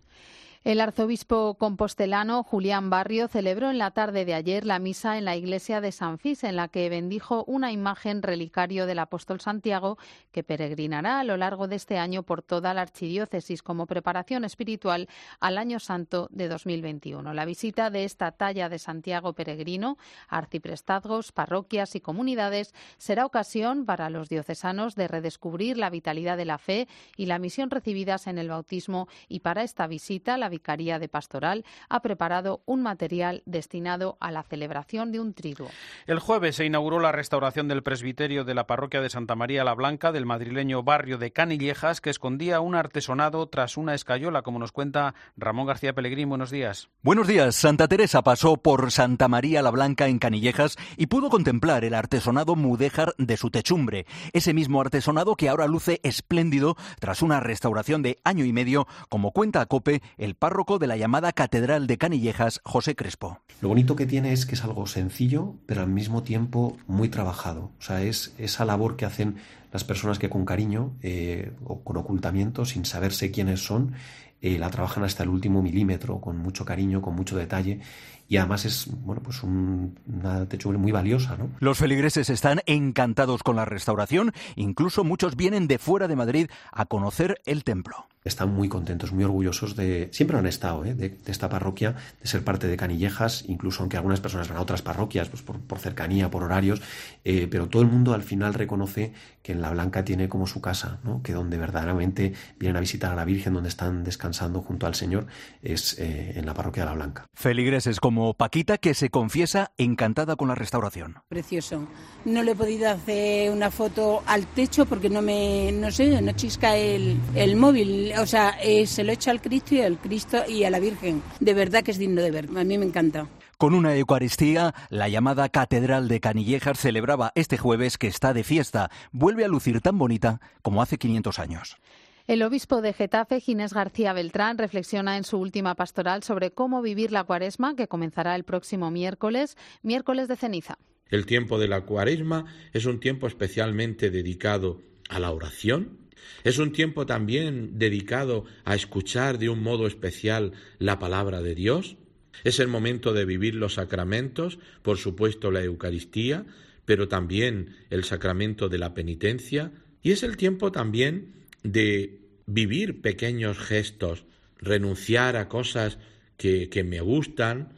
El 0.64 0.80
arzobispo 0.80 1.56
compostelano 1.56 2.42
Julián 2.42 2.90
Barrio 2.90 3.28
celebró 3.28 3.70
en 3.70 3.78
la 3.78 3.92
tarde 3.92 4.24
de 4.24 4.34
ayer 4.34 4.66
la 4.66 4.80
misa 4.80 5.18
en 5.18 5.26
la 5.26 5.36
iglesia 5.36 5.82
de 5.82 5.92
San 5.92 6.20
Fis, 6.20 6.46
en 6.46 6.56
la 6.56 6.70
que 6.70 6.88
bendijo 6.88 7.44
una 7.48 7.74
imagen 7.74 8.22
relicario 8.22 8.86
del 8.86 9.00
apóstol 9.00 9.42
Santiago 9.42 9.98
que 10.32 10.42
peregrinará 10.42 11.20
a 11.20 11.26
lo 11.26 11.36
largo 11.36 11.68
de 11.68 11.76
este 11.76 11.98
año 11.98 12.24
por 12.24 12.44
toda 12.44 12.74
la 12.74 12.80
archidiócesis 12.80 13.62
como 13.62 13.88
preparación 13.88 14.46
espiritual 14.46 15.10
al 15.42 15.58
Año 15.58 15.82
Santo 15.82 16.30
de 16.32 16.48
2021. 16.48 17.34
La 17.34 17.44
visita 17.44 17.90
de 17.90 18.06
esta 18.06 18.32
talla 18.32 18.70
de 18.70 18.80
Santiago 18.80 19.34
peregrino 19.34 19.98
a 20.30 20.38
arciprestazgos, 20.38 21.34
parroquias 21.34 21.94
y 21.96 22.00
comunidades 22.00 22.74
será 22.98 23.26
ocasión 23.26 23.86
para 23.86 24.10
los 24.10 24.30
diocesanos 24.30 24.96
de 24.96 25.10
redescubrir 25.10 25.78
la 25.78 25.90
vitalidad 25.90 26.38
de 26.38 26.46
la 26.46 26.58
fe 26.58 26.88
y 27.18 27.26
la 27.26 27.38
misión 27.38 27.70
recibidas 27.70 28.28
en 28.28 28.38
el 28.38 28.48
bautismo 28.48 29.10
y 29.28 29.42
para 29.42 29.64
esta 29.64 29.88
visita 29.88 30.38
la 30.38 30.53
Vicaría 30.54 31.00
de 31.00 31.10
Pastoral 31.10 31.66
ha 31.90 32.04
preparado 32.04 32.62
un 32.68 32.84
material 32.84 33.42
destinado 33.48 34.18
a 34.20 34.30
la 34.30 34.44
celebración 34.44 35.12
de 35.12 35.20
un 35.20 35.34
triduo. 35.34 35.68
El 36.06 36.20
jueves 36.20 36.58
se 36.58 36.66
inauguró 36.66 37.00
la 37.00 37.12
restauración 37.12 37.68
del 37.68 37.82
presbiterio 37.82 38.44
de 38.44 38.54
la 38.54 38.68
parroquia 38.68 39.02
de 39.02 39.10
Santa 39.10 39.34
María 39.36 39.64
la 39.64 39.74
Blanca 39.74 40.12
del 40.12 40.28
madrileño 40.28 40.84
barrio 40.84 41.18
de 41.18 41.32
Canillejas, 41.32 42.02
que 42.02 42.12
escondía 42.12 42.62
un 42.62 42.76
artesonado 42.76 43.48
tras 43.50 43.78
una 43.78 43.96
escayola, 43.96 44.44
como 44.44 44.60
nos 44.60 44.72
cuenta 44.72 45.16
Ramón 45.36 45.66
García 45.66 45.94
Pellegrín. 45.94 46.30
Buenos 46.30 46.52
días. 46.52 46.90
Buenos 47.02 47.28
días. 47.28 47.56
Santa 47.56 47.88
Teresa 47.88 48.22
pasó 48.22 48.58
por 48.58 48.92
Santa 48.92 49.28
María 49.28 49.64
la 49.64 49.72
Blanca 49.72 50.08
en 50.08 50.20
Canillejas 50.20 50.78
y 50.98 51.08
pudo 51.08 51.32
contemplar 51.32 51.84
el 51.84 51.96
artesonado 51.96 52.56
mudéjar 52.56 53.16
de 53.18 53.38
su 53.38 53.50
techumbre. 53.50 54.06
Ese 54.34 54.54
mismo 54.54 54.82
artesonado 54.82 55.36
que 55.36 55.50
ahora 55.50 55.66
luce 55.66 56.00
espléndido 56.04 56.76
tras 57.00 57.24
una 57.24 57.40
restauración 57.40 58.04
de 58.04 58.20
año 58.24 58.46
y 58.46 58.54
medio, 58.54 58.88
como 59.10 59.32
cuenta 59.32 59.62
a 59.62 59.66
Cope 59.66 60.04
el 60.18 60.36
párroco 60.44 60.78
de 60.78 60.88
la 60.88 60.98
llamada 60.98 61.32
Catedral 61.32 61.88
de 61.88 61.98
Canillejas, 61.98 62.60
José 62.66 62.98
Crespo. 62.98 63.40
Lo 63.62 63.70
bonito 63.70 63.96
que 63.96 64.06
tiene 64.06 64.34
es 64.34 64.46
que 64.46 64.56
es 64.56 64.64
algo 64.66 64.86
sencillo, 64.88 65.54
pero 65.66 65.80
al 65.80 65.88
mismo 65.88 66.22
tiempo 66.24 66.76
muy 66.86 67.08
trabajado. 67.08 67.72
O 67.80 67.82
sea, 67.82 68.04
es 68.04 68.34
esa 68.38 68.66
labor 68.66 68.98
que 68.98 69.06
hacen 69.06 69.38
las 69.72 69.86
personas 69.86 70.20
que 70.20 70.30
con 70.30 70.44
cariño 70.44 70.98
eh, 71.02 71.54
o 71.64 71.82
con 71.82 71.96
ocultamiento, 71.96 72.66
sin 72.66 72.84
saberse 72.84 73.32
quiénes 73.32 73.64
son, 73.66 73.94
eh, 74.42 74.60
la 74.60 74.70
trabajan 74.70 75.06
hasta 75.06 75.24
el 75.24 75.30
último 75.30 75.62
milímetro, 75.62 76.20
con 76.20 76.36
mucho 76.40 76.66
cariño, 76.66 77.02
con 77.02 77.16
mucho 77.16 77.38
detalle 77.38 77.80
y 78.28 78.36
además 78.36 78.66
es 78.66 78.88
bueno 78.92 79.24
pues 79.24 79.44
una 79.44 80.46
techumbre 80.50 80.78
muy 80.78 80.92
valiosa. 80.92 81.38
¿no? 81.38 81.52
Los 81.60 81.78
feligreses 81.78 82.30
están 82.30 82.60
encantados 82.66 83.44
con 83.44 83.56
la 83.56 83.64
restauración, 83.64 84.34
incluso 84.58 85.06
muchos 85.06 85.38
vienen 85.38 85.70
de 85.70 85.78
fuera 85.78 86.10
de 86.10 86.18
Madrid 86.18 86.48
a 86.74 86.84
conocer 86.84 87.40
el 87.46 87.64
templo 87.64 88.08
están 88.24 88.54
muy 88.54 88.70
contentos, 88.70 89.12
muy 89.12 89.24
orgullosos 89.24 89.76
de, 89.76 90.10
siempre 90.12 90.38
han 90.38 90.48
estado, 90.48 90.86
¿eh? 90.86 90.94
de, 90.94 91.18
esta 91.26 91.50
parroquia, 91.50 91.96
de 92.22 92.28
ser 92.28 92.44
parte 92.44 92.68
de 92.68 92.78
Canillejas, 92.78 93.46
incluso 93.48 93.82
aunque 93.82 93.98
algunas 93.98 94.20
personas 94.20 94.48
van 94.48 94.58
a 94.58 94.62
otras 94.62 94.82
parroquias, 94.82 95.30
pues 95.30 95.42
por, 95.42 95.80
cercanía, 95.80 96.30
por 96.32 96.44
horarios, 96.44 96.82
eh, 97.24 97.48
pero 97.50 97.68
todo 97.68 97.82
el 97.82 97.90
mundo 97.90 98.14
al 98.14 98.24
final 98.24 98.54
reconoce 98.54 99.14
que 99.42 99.52
en 99.52 99.62
La 99.62 99.72
Blanca 99.72 100.06
tiene 100.06 100.30
como 100.30 100.48
su 100.48 100.62
casa, 100.62 101.00
¿no? 101.04 101.22
que 101.22 101.34
donde 101.34 101.58
verdaderamente 101.58 102.34
vienen 102.58 102.78
a 102.78 102.80
visitar 102.80 103.12
a 103.12 103.16
la 103.16 103.26
Virgen, 103.26 103.54
donde 103.54 103.70
están 103.70 104.04
descansando 104.04 104.62
junto 104.62 104.88
al 104.88 104.96
Señor, 104.96 105.28
es 105.62 106.00
eh, 106.00 106.34
en 106.36 106.46
la 106.46 106.54
parroquia 106.54 106.84
de 106.84 106.90
La 106.90 106.96
Blanca. 106.96 107.26
Feligreses 107.34 108.00
como 108.00 108.34
Paquita, 108.36 108.78
que 108.78 108.94
se 108.94 109.10
confiesa 109.10 109.72
encantada 109.78 110.36
con 110.36 110.48
la 110.48 110.56
restauración. 110.56 111.18
Precioso. 111.28 111.88
No 112.26 112.42
le 112.42 112.52
he 112.52 112.56
podido 112.56 112.90
hacer 112.90 113.52
una 113.52 113.70
foto 113.70 114.24
al 114.26 114.48
techo 114.48 114.86
porque 114.86 115.10
no 115.10 115.22
me, 115.22 115.72
no 115.74 115.92
sé, 115.92 116.22
no 116.22 116.32
chisca 116.32 116.78
el, 116.78 117.18
el 117.36 117.58
móvil 117.58 118.13
o 118.20 118.26
sea, 118.26 118.58
eh, 118.62 118.86
se 118.86 119.04
lo 119.04 119.12
echa 119.12 119.32
al 119.32 119.42
Cristo 119.42 119.76
y 119.76 119.82
al 119.82 119.98
Cristo 119.98 120.44
y 120.48 120.64
a 120.64 120.70
la 120.70 120.80
Virgen. 120.80 121.22
De 121.40 121.54
verdad 121.54 121.84
que 121.84 121.92
es 121.92 121.98
digno 121.98 122.22
de 122.22 122.32
ver. 122.32 122.50
A 122.56 122.64
mí 122.64 122.78
me 122.78 122.86
encanta. 122.86 123.28
Con 123.58 123.74
una 123.74 123.96
Eucaristía, 123.96 124.74
la 124.90 125.08
llamada 125.08 125.48
Catedral 125.50 126.08
de 126.08 126.20
Canillejas 126.20 126.80
celebraba 126.80 127.32
este 127.36 127.58
jueves 127.58 127.98
que 127.98 128.08
está 128.08 128.34
de 128.34 128.44
fiesta. 128.44 128.90
Vuelve 129.12 129.46
a 129.46 129.48
lucir 129.48 129.80
tan 129.82 129.98
bonita 129.98 130.42
como 130.62 130.82
hace 130.82 130.98
500 130.98 131.40
años. 131.40 131.78
El 132.26 132.42
obispo 132.44 132.82
de 132.82 132.94
Getafe, 132.94 133.42
Ginés 133.42 133.74
García 133.74 134.14
Beltrán, 134.14 134.58
reflexiona 134.58 135.18
en 135.18 135.24
su 135.24 135.38
última 135.38 135.76
pastoral 135.76 136.24
sobre 136.24 136.52
cómo 136.52 136.82
vivir 136.82 137.12
la 137.12 137.26
cuaresma, 137.26 137.76
que 137.76 137.88
comenzará 137.88 138.36
el 138.36 138.46
próximo 138.46 138.92
miércoles, 138.92 139.58
miércoles 139.82 140.28
de 140.30 140.38
ceniza. 140.38 140.78
El 141.10 141.26
tiempo 141.26 141.60
de 141.60 141.68
la 141.68 141.82
cuaresma 141.82 142.46
es 142.72 142.86
un 142.86 143.00
tiempo 143.00 143.28
especialmente 143.28 144.10
dedicado 144.10 144.82
a 145.10 145.20
la 145.20 145.32
oración, 145.32 146.00
es 146.44 146.58
un 146.58 146.72
tiempo 146.72 147.06
también 147.06 147.78
dedicado 147.78 148.46
a 148.66 148.76
escuchar 148.76 149.40
de 149.40 149.50
un 149.50 149.62
modo 149.64 149.88
especial 149.88 150.54
la 150.80 151.00
palabra 151.00 151.42
de 151.42 151.56
Dios. 151.56 151.98
Es 152.44 152.60
el 152.60 152.68
momento 152.68 153.14
de 153.14 153.26
vivir 153.26 153.56
los 153.56 153.76
sacramentos, 153.76 154.60
por 154.82 154.98
supuesto 154.98 155.52
la 155.52 155.64
Eucaristía, 155.64 156.46
pero 156.86 157.08
también 157.08 157.76
el 157.90 158.04
sacramento 158.04 158.70
de 158.70 158.78
la 158.78 158.94
penitencia. 158.94 159.72
Y 160.02 160.12
es 160.12 160.24
el 160.24 160.36
tiempo 160.38 160.72
también 160.72 161.34
de 161.64 162.20
vivir 162.46 163.02
pequeños 163.02 163.58
gestos, 163.58 164.26
renunciar 164.58 165.38
a 165.38 165.48
cosas 165.48 165.98
que, 166.38 166.84
me 166.86 167.00
gustan, 167.00 167.70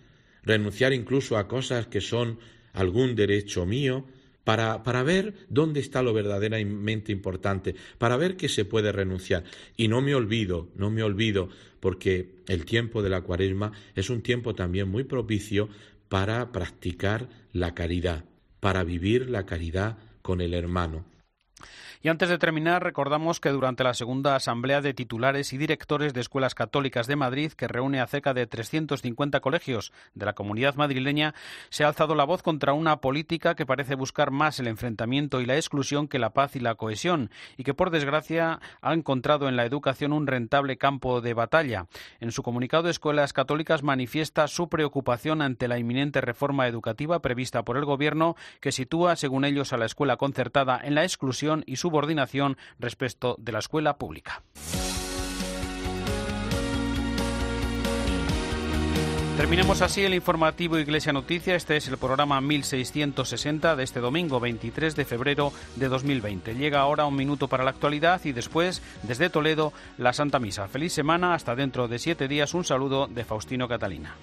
renunciar 0.41 0.93
incluso 0.93 1.37
a 1.37 1.47
cosas 1.47 1.87
que 1.87 2.01
son 2.01 2.39
algún 2.73 3.15
derecho 3.15 3.65
mío, 3.65 4.05
para, 4.45 4.83
para, 4.83 5.03
ver 5.03 5.33
dónde 5.49 5.81
está 5.81 6.01
lo 6.01 6.13
verdaderamente 6.13 7.11
importante, 7.11 7.75
para 7.97 8.15
ver 8.15 8.37
qué 8.37 8.47
se 8.47 8.63
puede 8.63 8.93
renunciar. 8.93 9.43
Y 9.75 9.89
no 9.89 10.01
me 10.01 10.15
olvido, 10.15 10.69
no 10.75 10.89
me 10.89 11.03
olvido, 11.03 11.49
porque 11.81 12.35
el 12.47 12.63
tiempo 12.63 13.01
de 13.01 13.09
la 13.09 13.21
cuaresma 13.21 13.73
es 13.95 14.09
un 14.09 14.21
tiempo 14.21 14.55
también 14.55 14.87
muy 14.87 15.03
propicio 15.03 15.67
para 16.07 16.53
practicar 16.53 17.27
la 17.51 17.73
caridad, 17.73 18.23
para 18.61 18.85
vivir 18.85 19.29
la 19.29 19.45
caridad 19.45 19.97
con 20.21 20.39
el 20.39 20.53
hermano. 20.53 21.05
Y 22.05 22.09
antes 22.09 22.29
de 22.29 22.37
terminar, 22.37 22.83
recordamos 22.83 23.39
que 23.39 23.49
durante 23.49 23.83
la 23.83 23.95
segunda 23.95 24.35
Asamblea 24.35 24.79
de 24.79 24.93
Titulares 24.93 25.53
y 25.53 25.57
Directores 25.57 26.13
de 26.13 26.21
Escuelas 26.21 26.53
Católicas 26.53 27.07
de 27.07 27.15
Madrid, 27.15 27.53
que 27.53 27.67
reúne 27.67 27.99
a 27.99 28.05
cerca 28.05 28.35
de 28.35 28.45
350 28.45 29.39
colegios 29.39 29.91
de 30.13 30.27
la 30.27 30.33
comunidad 30.33 30.75
madrileña, 30.75 31.33
se 31.69 31.83
ha 31.83 31.87
alzado 31.87 32.13
la 32.13 32.23
voz 32.23 32.43
contra 32.43 32.73
una 32.73 32.97
política 32.97 33.55
que 33.55 33.65
parece 33.65 33.95
buscar 33.95 34.29
más 34.29 34.59
el 34.59 34.67
enfrentamiento 34.67 35.41
y 35.41 35.47
la 35.47 35.55
exclusión 35.55 36.07
que 36.07 36.19
la 36.19 36.29
paz 36.29 36.55
y 36.55 36.59
la 36.59 36.75
cohesión, 36.75 37.31
y 37.57 37.63
que 37.63 37.73
por 37.73 37.89
desgracia 37.89 38.59
ha 38.81 38.93
encontrado 38.93 39.49
en 39.49 39.55
la 39.55 39.65
educación 39.65 40.13
un 40.13 40.27
rentable 40.27 40.77
campo 40.77 41.21
de 41.21 41.33
batalla. 41.33 41.87
En 42.19 42.31
su 42.31 42.43
comunicado, 42.43 42.87
Escuelas 42.87 43.33
Católicas 43.33 43.81
manifiesta 43.81 44.47
su 44.47 44.69
preocupación 44.69 45.41
ante 45.41 45.67
la 45.67 45.79
inminente 45.79 46.21
reforma 46.21 46.67
educativa 46.67 47.23
prevista 47.23 47.65
por 47.65 47.77
el 47.77 47.85
Gobierno, 47.85 48.35
que 48.59 48.71
sitúa, 48.71 49.15
según 49.15 49.43
ellos, 49.43 49.73
a 49.73 49.77
la 49.77 49.87
escuela 49.87 50.17
concertada 50.17 50.79
en 50.83 50.93
la 50.93 51.01
exclusión 51.01 51.63
y 51.65 51.77
su 51.77 51.94
subordinación 51.95 52.57
respecto 52.77 53.35
de 53.39 53.53
la 53.53 53.59
escuela 53.59 53.97
pública. 53.97 54.43
Terminemos 59.37 59.81
así 59.81 60.01
el 60.03 60.13
informativo 60.13 60.77
Iglesia 60.77 61.13
Noticia. 61.13 61.55
Este 61.55 61.77
es 61.77 61.87
el 61.87 61.97
programa 61.97 62.41
1660 62.41 63.75
de 63.75 63.83
este 63.83 63.99
domingo 63.99 64.39
23 64.39 64.95
de 64.95 65.05
febrero 65.05 65.53
de 65.75 65.87
2020. 65.87 66.55
Llega 66.55 66.79
ahora 66.79 67.05
un 67.05 67.15
minuto 67.15 67.47
para 67.47 67.63
la 67.63 67.71
actualidad 67.71 68.21
y 68.25 68.31
después, 68.31 68.81
desde 69.03 69.29
Toledo, 69.29 69.71
la 69.97 70.13
Santa 70.13 70.39
Misa. 70.39 70.67
Feliz 70.67 70.93
semana. 70.93 71.33
Hasta 71.33 71.55
dentro 71.55 71.87
de 71.87 71.99
siete 71.99 72.27
días. 72.27 72.53
Un 72.53 72.63
saludo 72.63 73.07
de 73.07 73.23
Faustino 73.23 73.67
Catalina. 73.67 74.15